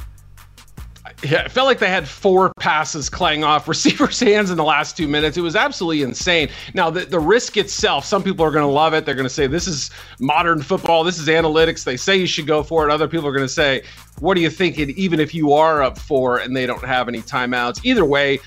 Yeah, 1.22 1.44
it 1.44 1.52
felt 1.52 1.68
like 1.68 1.80
they 1.80 1.90
had 1.90 2.08
four 2.08 2.52
passes 2.60 3.10
clang 3.10 3.44
off 3.44 3.68
receivers' 3.70 4.20
hands 4.20 4.50
in 4.50 4.58
the 4.58 4.64
last 4.64 4.98
two 4.98 5.08
minutes. 5.08 5.38
It 5.38 5.42
was 5.42 5.56
absolutely 5.56 6.02
insane. 6.02 6.50
Now, 6.74 6.90
the, 6.90 7.06
the 7.06 7.20
risk 7.20 7.58
itself, 7.58 8.06
some 8.06 8.24
people 8.24 8.46
are 8.46 8.52
going 8.52 8.66
to 8.66 8.72
love 8.72 8.94
it. 8.94 9.06
They're 9.06 9.16
going 9.16 9.28
to 9.28 9.34
say, 9.34 9.48
this 9.48 9.68
is 9.68 9.90
modern 10.20 10.62
football. 10.62 11.04
This 11.04 11.20
is 11.20 11.28
analytics. 11.28 11.84
They 11.84 11.98
say 11.98 12.18
you 12.18 12.28
should 12.28 12.48
go 12.48 12.64
for 12.64 12.88
it. 12.88 12.92
Other 12.92 13.08
people 13.08 13.28
are 13.28 13.34
going 13.34 13.46
to 13.46 13.54
say, 13.54 13.84
what 14.20 14.38
are 14.38 14.42
you 14.42 14.50
thinking, 14.50 14.90
even 14.92 15.20
if 15.20 15.34
you 15.34 15.54
are 15.54 15.82
up 15.82 15.98
four 15.98 16.38
and 16.38 16.56
they 16.56 16.66
don't 16.66 16.84
have 16.84 17.08
any 17.08 17.22
timeouts? 17.22 17.86
Either 17.86 18.06
way, 18.06 18.40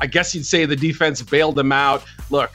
I 0.00 0.06
guess 0.06 0.34
you'd 0.34 0.46
say 0.46 0.64
the 0.64 0.76
defense 0.76 1.22
bailed 1.22 1.56
them 1.56 1.72
out. 1.72 2.04
Look, 2.30 2.52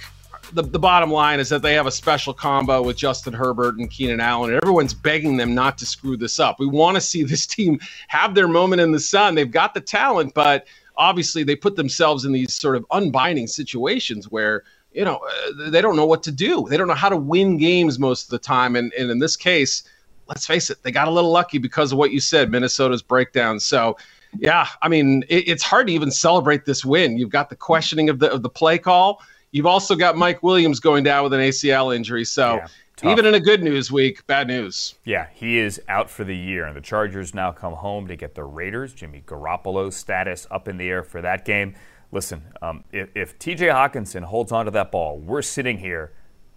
the, 0.53 0.63
the 0.63 0.79
bottom 0.79 1.12
line 1.12 1.39
is 1.39 1.49
that 1.49 1.62
they 1.62 1.73
have 1.73 1.88
a 1.88 1.91
special 1.91 2.33
combo 2.33 2.81
with 2.81 2.97
Justin 2.97 3.33
Herbert 3.33 3.77
and 3.77 3.89
Keenan 3.89 4.19
Allen, 4.19 4.51
and 4.51 4.62
everyone's 4.62 4.93
begging 4.93 5.38
them 5.38 5.53
not 5.53 5.77
to 5.79 5.85
screw 5.85 6.17
this 6.17 6.39
up. 6.39 6.59
We 6.59 6.67
want 6.67 6.95
to 6.95 7.01
see 7.01 7.23
this 7.25 7.45
team 7.45 7.79
have 8.07 8.35
their 8.35 8.47
moment 8.47 8.81
in 8.81 8.91
the 8.91 8.99
sun. 8.99 9.35
They've 9.35 9.49
got 9.49 9.73
the 9.73 9.81
talent, 9.81 10.33
but 10.33 10.67
obviously 10.97 11.43
they 11.43 11.55
put 11.55 11.75
themselves 11.75 12.25
in 12.25 12.31
these 12.31 12.53
sort 12.53 12.75
of 12.75 12.85
unbinding 12.91 13.47
situations 13.47 14.29
where 14.29 14.63
you 14.91 15.05
know 15.05 15.17
uh, 15.17 15.69
they 15.69 15.81
don't 15.81 15.95
know 15.95 16.05
what 16.05 16.23
to 16.23 16.31
do. 16.31 16.67
They 16.69 16.77
don't 16.77 16.88
know 16.88 16.93
how 16.93 17.09
to 17.09 17.17
win 17.17 17.57
games 17.57 17.99
most 17.99 18.25
of 18.25 18.29
the 18.29 18.39
time, 18.39 18.75
and, 18.75 18.91
and 18.93 19.09
in 19.09 19.19
this 19.19 19.35
case, 19.35 19.83
let's 20.27 20.45
face 20.45 20.69
it, 20.69 20.81
they 20.83 20.91
got 20.91 21.07
a 21.07 21.12
little 21.12 21.31
lucky 21.31 21.57
because 21.57 21.91
of 21.91 21.97
what 21.97 22.12
you 22.12 22.19
said, 22.19 22.51
Minnesota's 22.51 23.01
breakdown. 23.01 23.59
So. 23.59 23.97
Yeah, 24.38 24.67
I 24.83 24.89
mean, 24.89 25.23
it, 25.27 25.47
it's 25.47 25.63
hard 25.63 25.88
to 25.88 25.93
even 25.93 26.12
celebrate 26.12 26.63
this 26.63 26.85
win. 26.85 27.17
You've 27.17 27.31
got 27.31 27.49
the 27.49 27.55
questioning 27.55 28.09
of 28.09 28.19
the 28.19 28.31
of 28.31 28.43
the 28.43 28.49
play 28.49 28.77
call. 28.77 29.23
You've 29.51 29.65
also 29.65 29.95
got 29.95 30.15
Mike 30.15 30.43
Williams 30.43 30.79
going 30.79 31.03
down 31.03 31.23
with 31.23 31.33
an 31.33 31.39
ACL 31.39 31.95
injury. 31.95 32.23
So 32.23 32.55
Yeah, 32.55 33.12
even 33.12 33.25
in 33.25 33.33
a 33.33 33.39
good 33.39 33.63
news 33.63 33.91
week, 33.91 34.25
bad 34.27 34.47
news. 34.47 34.95
Yeah, 35.05 35.27
he 35.33 35.57
is 35.57 35.81
out 35.88 36.09
for 36.09 36.23
the 36.23 36.35
year, 36.35 36.65
and 36.65 36.75
the 36.75 36.81
Chargers 36.81 37.33
now 37.33 37.51
come 37.51 37.73
home 37.73 38.07
to 38.07 38.15
get 38.15 38.35
the 38.35 38.43
Raiders. 38.43 38.93
Jimmy 38.93 39.23
Garoppolo's 39.25 39.95
status 39.95 40.45
up 40.51 40.67
in 40.67 40.77
the 40.77 40.88
air 40.89 41.03
for 41.03 41.21
that 41.21 41.45
game. 41.45 41.75
Listen, 42.12 42.43
um, 42.62 42.83
if, 42.91 43.09
if 43.15 43.39
T.J. 43.39 43.67
Hockenson 43.67 44.23
holds 44.23 44.51
onto 44.51 44.71
that 44.71 44.91
ball, 44.91 45.19
we're 45.19 45.43
sitting 45.43 45.77
here, 45.77 46.12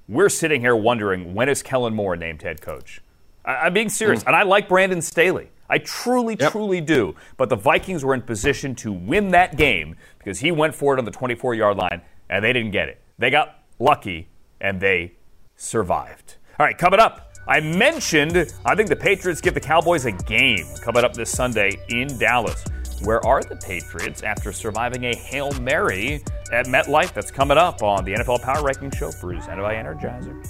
we're 0.09 0.31
sitting 0.31 0.61
here 0.61 0.75
wondering 0.75 1.35
when 1.35 1.49
is 1.49 1.63
Kellen 1.63 1.95
Moore 1.95 2.17
named 2.17 2.43
head 2.43 2.61
coach. 2.61 3.03
I, 3.45 3.55
I'm 3.57 3.75
being 3.75 3.89
serious, 3.89 4.25
and 4.25 4.35
I 4.35 4.43
like 4.43 4.69
Brandon 4.69 5.03
Staley. 5.03 5.51
I 5.69 5.79
truly, 5.79 6.37
truly 6.37 6.83
do. 6.83 7.15
But 7.39 7.49
the 7.49 7.57
Vikings 7.57 8.05
were 8.05 8.15
in 8.15 8.21
position 8.23 8.75
to 8.77 8.93
win 8.93 9.31
that 9.31 9.57
game 9.57 9.97
because 10.19 10.41
he 10.41 10.51
went 10.51 10.75
for 10.75 10.95
it 10.95 10.99
on 10.99 11.07
the 11.07 11.11
24 11.11 11.55
yard 11.55 11.79
line, 11.79 12.03
and 12.33 12.43
they 12.43 12.53
didn't 12.53 12.71
get 12.71 12.89
it. 12.89 12.99
They 13.19 13.31
got 13.31 13.59
lucky, 13.79 14.29
and 14.61 14.81
they 14.81 15.13
survived. 15.55 16.37
All 16.59 16.65
right, 16.65 16.77
coming 16.77 16.99
up, 16.99 17.35
I 17.47 17.61
mentioned 17.61 18.55
I 18.65 18.75
think 18.75 18.89
the 18.89 18.97
Patriots 18.97 19.43
give 19.43 19.53
the 19.53 19.61
Cowboys 19.61 20.07
a 20.07 20.13
game 20.13 20.65
coming 20.81 21.05
up 21.05 21.13
this 21.13 21.31
Sunday 21.31 21.79
in 21.91 22.19
Dallas. 22.19 22.65
Where 23.03 23.25
are 23.27 23.43
the 23.43 23.57
Patriots 23.57 24.23
after 24.23 24.51
surviving 24.53 25.05
a 25.05 25.15
Hail 25.15 25.53
Mary 25.61 26.25
at 26.53 26.67
MetLife? 26.67 27.13
That's 27.13 27.31
coming 27.31 27.59
up 27.59 27.83
on 27.83 28.05
the 28.05 28.15
NFL 28.15 28.41
Power 28.43 28.65
Ranking 28.65 28.93
Show 28.93 29.13
presented 29.13 29.61
by 29.61 29.75
Energizer. 29.75 30.49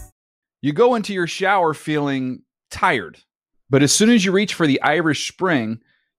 You 0.60 0.72
go 0.72 0.94
into 0.94 1.12
your 1.12 1.26
shower 1.26 1.74
feeling 1.74 2.42
tired, 2.70 3.18
but 3.70 3.82
as 3.82 3.92
soon 3.92 4.10
as 4.10 4.24
you 4.24 4.30
reach 4.30 4.54
for 4.54 4.68
the 4.68 4.80
Irish 4.82 5.26
Spring, 5.26 5.80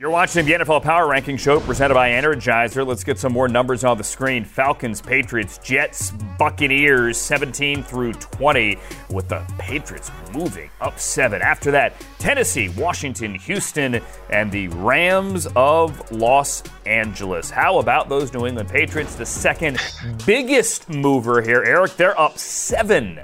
You're 0.00 0.10
watching 0.10 0.46
the 0.46 0.52
NFL 0.52 0.84
Power 0.84 1.08
Ranking 1.08 1.36
Show 1.36 1.58
presented 1.58 1.94
by 1.94 2.10
Energizer. 2.10 2.86
Let's 2.86 3.02
get 3.02 3.18
some 3.18 3.32
more 3.32 3.48
numbers 3.48 3.82
on 3.82 3.98
the 3.98 4.04
screen. 4.04 4.44
Falcons, 4.44 5.00
Patriots, 5.00 5.58
Jets, 5.58 6.12
Buccaneers, 6.38 7.18
17 7.18 7.82
through 7.82 8.12
20, 8.12 8.78
with 9.10 9.28
the 9.28 9.44
Patriots 9.58 10.12
moving 10.32 10.70
up 10.80 11.00
seven. 11.00 11.42
After 11.42 11.72
that, 11.72 11.94
Tennessee, 12.20 12.68
Washington, 12.68 13.34
Houston, 13.34 14.00
and 14.30 14.52
the 14.52 14.68
Rams 14.68 15.48
of 15.56 16.12
Los 16.12 16.62
Angeles. 16.86 17.50
How 17.50 17.80
about 17.80 18.08
those 18.08 18.32
New 18.32 18.46
England 18.46 18.68
Patriots? 18.68 19.16
The 19.16 19.26
second 19.26 19.80
biggest 20.24 20.88
mover 20.88 21.42
here, 21.42 21.64
Eric. 21.64 21.96
They're 21.96 22.20
up 22.20 22.38
seven. 22.38 23.18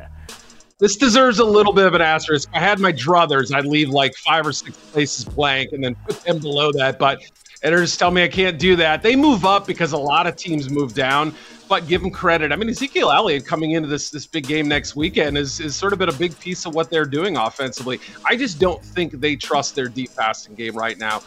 This 0.81 0.97
deserves 0.97 1.39
a 1.39 1.45
little 1.45 1.73
bit 1.73 1.87
of 1.87 1.95
an 1.95 2.01
asterisk. 2.01 2.49
I 2.53 2.59
had 2.59 2.81
my 2.81 2.93
druthers, 2.93 3.55
I'd 3.55 3.65
leave 3.65 3.91
like 3.91 4.13
five 4.17 4.45
or 4.45 4.53
six 4.53 4.77
places 4.77 5.25
blank 5.25 5.71
and 5.73 5.85
then 5.85 5.95
put 6.07 6.21
them 6.23 6.41
below 6.41 6.73
that. 6.73 6.99
But 6.99 7.23
editors 7.63 7.97
tell 7.97 8.11
me 8.11 8.25
I 8.25 8.29
can't 8.29 8.59
do 8.59 8.75
that. 8.77 9.01
They 9.01 9.15
move 9.15 9.45
up 9.45 9.69
because 9.69 9.93
a 9.93 9.99
lot 9.99 10.27
of 10.27 10.35
teams 10.35 10.71
move 10.71 10.93
down. 10.93 11.33
But 11.69 11.87
give 11.87 12.03
them 12.03 12.11
credit. 12.11 12.53
I 12.53 12.57
mean, 12.57 12.69
Ezekiel 12.69 13.11
Elliott 13.11 13.47
coming 13.47 13.71
into 13.71 13.89
this 13.89 14.11
this 14.11 14.27
big 14.27 14.47
game 14.47 14.69
next 14.69 14.97
weekend 14.97 15.39
is, 15.39 15.61
is 15.61 15.75
sort 15.75 15.95
of 15.95 15.99
been 15.99 16.11
a 16.11 16.13
big 16.13 16.39
piece 16.39 16.67
of 16.67 16.75
what 16.75 16.91
they're 16.91 17.07
doing 17.07 17.39
offensively. 17.39 18.01
I 18.27 18.37
just 18.37 18.59
don't 18.59 18.85
think 18.85 19.13
they 19.13 19.35
trust 19.35 19.75
their 19.75 19.89
deep 19.89 20.15
passing 20.15 20.55
game 20.55 20.77
right 20.77 20.99
now. 20.99 21.23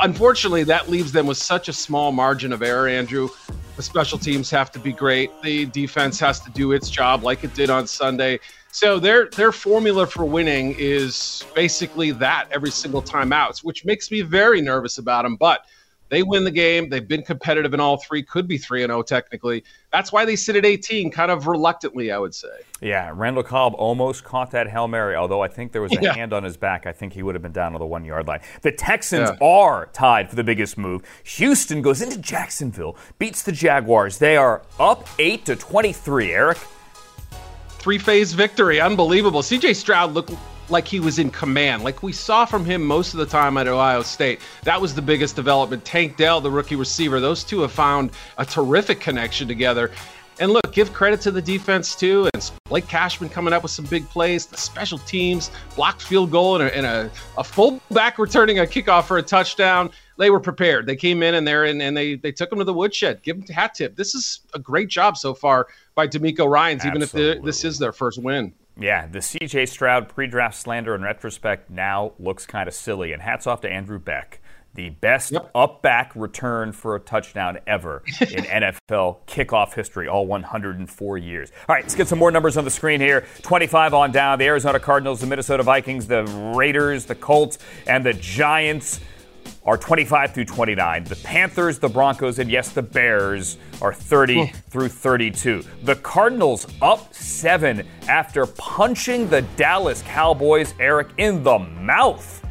Unfortunately, 0.00 0.64
that 0.64 0.88
leaves 0.88 1.12
them 1.12 1.26
with 1.26 1.36
such 1.36 1.68
a 1.68 1.72
small 1.72 2.10
margin 2.10 2.52
of 2.52 2.62
error, 2.62 2.88
Andrew. 2.88 3.28
The 3.76 3.82
special 3.82 4.18
teams 4.18 4.50
have 4.50 4.72
to 4.72 4.78
be 4.78 4.92
great. 4.92 5.30
The 5.42 5.66
defense 5.66 6.18
has 6.18 6.40
to 6.40 6.50
do 6.50 6.72
its 6.72 6.90
job 6.90 7.22
like 7.22 7.44
it 7.44 7.54
did 7.54 7.70
on 7.70 7.86
Sunday. 7.86 8.40
So 8.76 8.98
their 8.98 9.30
their 9.30 9.52
formula 9.52 10.06
for 10.06 10.26
winning 10.26 10.74
is 10.78 11.46
basically 11.54 12.10
that 12.10 12.46
every 12.52 12.70
single 12.70 13.00
time 13.00 13.32
out, 13.32 13.58
which 13.60 13.86
makes 13.86 14.10
me 14.10 14.20
very 14.20 14.60
nervous 14.60 14.98
about 14.98 15.22
them. 15.22 15.36
But 15.36 15.62
they 16.10 16.22
win 16.22 16.44
the 16.44 16.50
game. 16.50 16.90
They've 16.90 17.08
been 17.08 17.22
competitive 17.22 17.72
in 17.72 17.80
all 17.80 17.96
three. 17.96 18.22
Could 18.22 18.46
be 18.46 18.58
three 18.58 18.82
and 18.82 18.90
zero 18.90 19.00
technically. 19.00 19.64
That's 19.94 20.12
why 20.12 20.26
they 20.26 20.36
sit 20.36 20.56
at 20.56 20.66
18, 20.66 21.10
kind 21.10 21.30
of 21.30 21.46
reluctantly, 21.46 22.12
I 22.12 22.18
would 22.18 22.34
say. 22.34 22.50
Yeah, 22.82 23.10
Randall 23.14 23.42
Cobb 23.44 23.72
almost 23.78 24.24
caught 24.24 24.50
that 24.50 24.68
Hail 24.68 24.88
Mary, 24.88 25.16
although 25.16 25.40
I 25.40 25.48
think 25.48 25.72
there 25.72 25.80
was 25.80 25.92
a 25.96 26.02
Yeah. 26.02 26.12
hand 26.12 26.34
on 26.34 26.44
his 26.44 26.58
back. 26.58 26.86
I 26.86 26.92
think 26.92 27.14
he 27.14 27.22
would 27.22 27.34
have 27.34 27.40
been 27.42 27.52
down 27.52 27.72
on 27.72 27.80
the 27.80 27.86
one 27.86 28.04
yard 28.04 28.26
line. 28.28 28.40
The 28.60 28.72
Texans 28.72 29.30
Yeah. 29.30 29.46
are 29.46 29.86
tied 29.94 30.28
for 30.28 30.36
the 30.36 30.44
biggest 30.44 30.76
move. 30.76 31.00
Houston 31.24 31.80
goes 31.80 32.02
into 32.02 32.18
Jacksonville, 32.18 32.94
beats 33.18 33.40
the 33.40 33.52
Jaguars. 33.52 34.18
They 34.18 34.36
are 34.36 34.60
up 34.78 35.08
8 35.18 35.46
to 35.46 35.56
23, 35.56 36.30
Eric. 36.30 36.58
Three 37.86 37.98
phase 37.98 38.32
victory. 38.32 38.80
Unbelievable. 38.80 39.42
CJ 39.42 39.76
Stroud 39.76 40.12
looked 40.12 40.32
like 40.68 40.88
he 40.88 40.98
was 40.98 41.20
in 41.20 41.30
command, 41.30 41.84
like 41.84 42.02
we 42.02 42.12
saw 42.12 42.44
from 42.44 42.64
him 42.64 42.84
most 42.84 43.14
of 43.14 43.20
the 43.20 43.26
time 43.26 43.56
at 43.56 43.68
Ohio 43.68 44.02
State. 44.02 44.40
That 44.64 44.80
was 44.80 44.92
the 44.96 45.02
biggest 45.02 45.36
development. 45.36 45.84
Tank 45.84 46.16
Dell, 46.16 46.40
the 46.40 46.50
rookie 46.50 46.74
receiver, 46.74 47.20
those 47.20 47.44
two 47.44 47.60
have 47.60 47.70
found 47.70 48.10
a 48.38 48.44
terrific 48.44 48.98
connection 48.98 49.46
together. 49.46 49.92
And 50.38 50.52
look, 50.52 50.72
give 50.72 50.92
credit 50.92 51.20
to 51.22 51.30
the 51.30 51.40
defense 51.40 51.94
too. 51.94 52.28
And 52.34 52.50
Blake 52.64 52.86
Cashman 52.88 53.30
coming 53.30 53.54
up 53.54 53.62
with 53.62 53.72
some 53.72 53.86
big 53.86 54.08
plays. 54.08 54.46
The 54.46 54.58
special 54.58 54.98
teams, 54.98 55.50
blocked 55.74 56.02
field 56.02 56.30
goal, 56.30 56.60
and 56.60 56.64
a, 56.64 56.76
and 56.76 56.86
a, 56.86 57.10
a 57.38 57.44
fullback 57.44 58.18
returning 58.18 58.58
a 58.58 58.64
kickoff 58.64 59.04
for 59.04 59.18
a 59.18 59.22
touchdown. 59.22 59.90
They 60.18 60.30
were 60.30 60.40
prepared. 60.40 60.86
They 60.86 60.96
came 60.96 61.22
in 61.22 61.34
and 61.34 61.46
there 61.46 61.64
and, 61.64 61.80
and 61.80 61.96
they 61.96 62.16
they 62.16 62.32
took 62.32 62.50
them 62.50 62.58
to 62.58 62.64
the 62.64 62.74
woodshed. 62.74 63.22
Give 63.22 63.36
them 63.36 63.46
a 63.48 63.52
hat 63.52 63.74
tip. 63.74 63.96
This 63.96 64.14
is 64.14 64.40
a 64.54 64.58
great 64.58 64.88
job 64.88 65.16
so 65.16 65.34
far 65.34 65.68
by 65.94 66.06
DeMeco 66.06 66.48
Ryans, 66.48 66.84
even 66.84 67.02
if 67.02 67.12
this 67.12 67.64
is 67.64 67.78
their 67.78 67.92
first 67.92 68.22
win. 68.22 68.52
Yeah, 68.78 69.06
the 69.06 69.20
CJ 69.20 69.68
Stroud 69.68 70.08
pre 70.08 70.26
draft 70.26 70.56
slander 70.56 70.94
in 70.94 71.02
retrospect 71.02 71.70
now 71.70 72.12
looks 72.18 72.44
kind 72.44 72.68
of 72.68 72.74
silly. 72.74 73.12
And 73.12 73.22
hats 73.22 73.46
off 73.46 73.62
to 73.62 73.70
Andrew 73.70 73.98
Beck, 73.98 74.40
the 74.76 74.90
best 74.90 75.34
up 75.54 75.82
back 75.82 76.12
return 76.14 76.72
for 76.72 76.94
a 76.94 77.00
touchdown 77.00 77.58
ever 77.66 78.02
in 78.20 78.44
NFL 78.44 79.18
kickoff 79.26 79.74
history, 79.74 80.06
all 80.06 80.26
104 80.26 81.18
years. 81.18 81.50
All 81.68 81.74
right, 81.74 81.82
let's 81.82 81.94
get 81.94 82.08
some 82.08 82.18
more 82.18 82.30
numbers 82.30 82.56
on 82.56 82.64
the 82.64 82.70
screen 82.70 83.00
here 83.00 83.26
25 83.42 83.94
on 83.94 84.12
down. 84.12 84.38
The 84.38 84.46
Arizona 84.46 84.78
Cardinals, 84.78 85.20
the 85.20 85.26
Minnesota 85.26 85.62
Vikings, 85.62 86.06
the 86.06 86.24
Raiders, 86.54 87.06
the 87.06 87.14
Colts, 87.14 87.58
and 87.86 88.04
the 88.04 88.12
Giants 88.12 89.00
are 89.64 89.76
25 89.76 90.32
through 90.32 90.44
29. 90.44 91.04
The 91.04 91.16
Panthers, 91.16 91.78
the 91.78 91.88
Broncos, 91.88 92.38
and 92.38 92.50
yes, 92.50 92.70
the 92.70 92.82
Bears 92.82 93.58
are 93.82 93.92
30 93.92 94.52
through 94.70 94.88
32. 94.88 95.64
The 95.82 95.96
Cardinals 95.96 96.66
up 96.80 97.12
seven 97.12 97.86
after 98.08 98.46
punching 98.46 99.28
the 99.28 99.42
Dallas 99.56 100.02
Cowboys, 100.02 100.74
Eric, 100.78 101.08
in 101.18 101.42
the 101.42 101.58
mouth. 101.58 102.44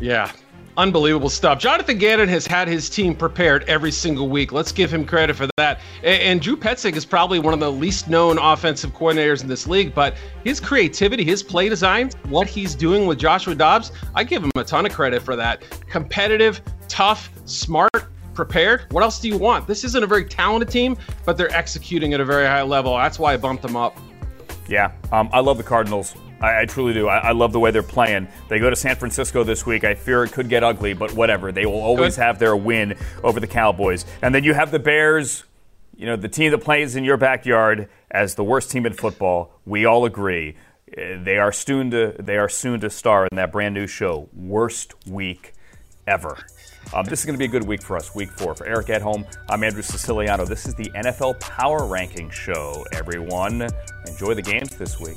Yeah. 0.00 0.32
Unbelievable 0.76 1.30
stuff. 1.30 1.60
Jonathan 1.60 1.98
Gannon 1.98 2.28
has 2.28 2.46
had 2.46 2.66
his 2.66 2.90
team 2.90 3.14
prepared 3.14 3.62
every 3.68 3.92
single 3.92 4.28
week. 4.28 4.50
Let's 4.50 4.72
give 4.72 4.92
him 4.92 5.04
credit 5.04 5.36
for 5.36 5.48
that. 5.56 5.80
And, 6.02 6.40
Drew 6.40 6.56
Petzing 6.56 6.96
is 6.96 7.04
probably 7.04 7.38
one 7.38 7.54
of 7.54 7.60
the 7.60 7.70
least 7.70 8.08
known 8.08 8.38
offensive 8.38 8.92
coordinators 8.92 9.42
in 9.42 9.48
this 9.48 9.68
league, 9.68 9.94
but 9.94 10.16
his 10.42 10.58
creativity, 10.58 11.22
his 11.22 11.44
play 11.44 11.68
design, 11.68 12.10
what 12.28 12.48
he's 12.48 12.74
doing 12.74 13.06
with 13.06 13.18
Joshua 13.18 13.54
Dobbs, 13.54 13.92
I 14.16 14.24
give 14.24 14.42
him 14.42 14.50
a 14.56 14.64
ton 14.64 14.84
of 14.84 14.92
credit 14.92 15.22
for 15.22 15.36
that. 15.36 15.62
Competitive, 15.88 16.60
tough, 16.88 17.30
smart, 17.44 17.90
prepared. 18.34 18.86
What 18.90 19.04
else 19.04 19.20
do 19.20 19.28
you 19.28 19.38
want? 19.38 19.68
This 19.68 19.84
isn't 19.84 20.02
a 20.02 20.06
very 20.08 20.24
talented 20.24 20.70
team, 20.70 20.96
but 21.24 21.36
they're 21.36 21.54
executing 21.54 22.14
at 22.14 22.20
a 22.20 22.24
very 22.24 22.46
high 22.46 22.62
level. 22.62 22.96
That's 22.96 23.18
why 23.18 23.32
I 23.32 23.36
bumped 23.36 23.62
them 23.62 23.76
up. 23.76 23.96
Yeah, 24.68 24.90
um, 25.12 25.30
I 25.32 25.38
love 25.38 25.56
the 25.56 25.62
Cardinals. 25.62 26.16
I, 26.44 26.62
I 26.62 26.64
truly 26.66 26.92
do. 26.92 27.08
I, 27.08 27.18
I, 27.18 27.32
love 27.32 27.52
the 27.52 27.60
way 27.60 27.70
they're 27.70 27.82
playing. 27.82 28.28
They 28.48 28.58
go 28.58 28.68
to 28.68 28.76
San 28.76 28.96
Francisco 28.96 29.44
this 29.44 29.64
week. 29.64 29.82
I 29.82 29.94
fear 29.94 30.24
it 30.24 30.32
could 30.32 30.48
get 30.48 30.62
ugly, 30.62 30.92
but 30.92 31.12
whatever. 31.14 31.52
They 31.52 31.64
will 31.64 31.80
always 31.80 32.16
have 32.16 32.38
their 32.38 32.54
win 32.54 32.96
over 33.22 33.40
the 33.40 33.46
Cowboys. 33.46 34.04
And 34.20 34.34
then 34.34 34.44
you 34.44 34.52
have 34.52 34.70
the 34.70 34.78
Bears, 34.78 35.44
you 35.96 36.04
know, 36.06 36.16
the 36.16 36.28
team 36.28 36.50
that 36.50 36.58
plays 36.58 36.96
in 36.96 37.04
your 37.04 37.16
backyard 37.16 37.88
as 38.10 38.34
the 38.34 38.44
worst 38.44 38.70
team 38.70 38.84
in 38.84 38.92
football. 38.92 39.52
We 39.64 39.86
all 39.86 40.04
agree. 40.04 40.56
Uh, 40.90 41.22
they 41.22 41.38
are 41.38 41.50
soon 41.50 41.90
to 41.90 42.14
they 42.18 42.36
are 42.36 42.48
soon 42.48 42.80
to 42.80 42.90
star 42.90 43.26
in 43.26 43.36
that 43.36 43.50
brand 43.50 43.74
new 43.74 43.86
show, 43.86 44.28
Worst 44.34 44.94
Week 45.06 45.54
Ever. 46.06 46.36
Um, 46.92 47.06
this 47.06 47.20
is 47.20 47.24
going 47.24 47.34
to 47.34 47.38
be 47.38 47.46
a 47.46 47.48
good 47.48 47.66
week 47.66 47.82
for 47.82 47.96
us, 47.96 48.14
week 48.14 48.30
four. 48.30 48.54
For 48.54 48.66
Eric 48.66 48.88
Edholm, 48.88 49.26
I'm 49.48 49.64
Andrew 49.64 49.82
Siciliano. 49.82 50.44
This 50.44 50.66
is 50.66 50.74
the 50.74 50.90
NFL 50.90 51.40
Power 51.40 51.86
Ranking 51.86 52.28
Show, 52.28 52.84
everyone. 52.92 53.66
Enjoy 54.06 54.34
the 54.34 54.42
games 54.42 54.76
this 54.76 55.00
week. 55.00 55.16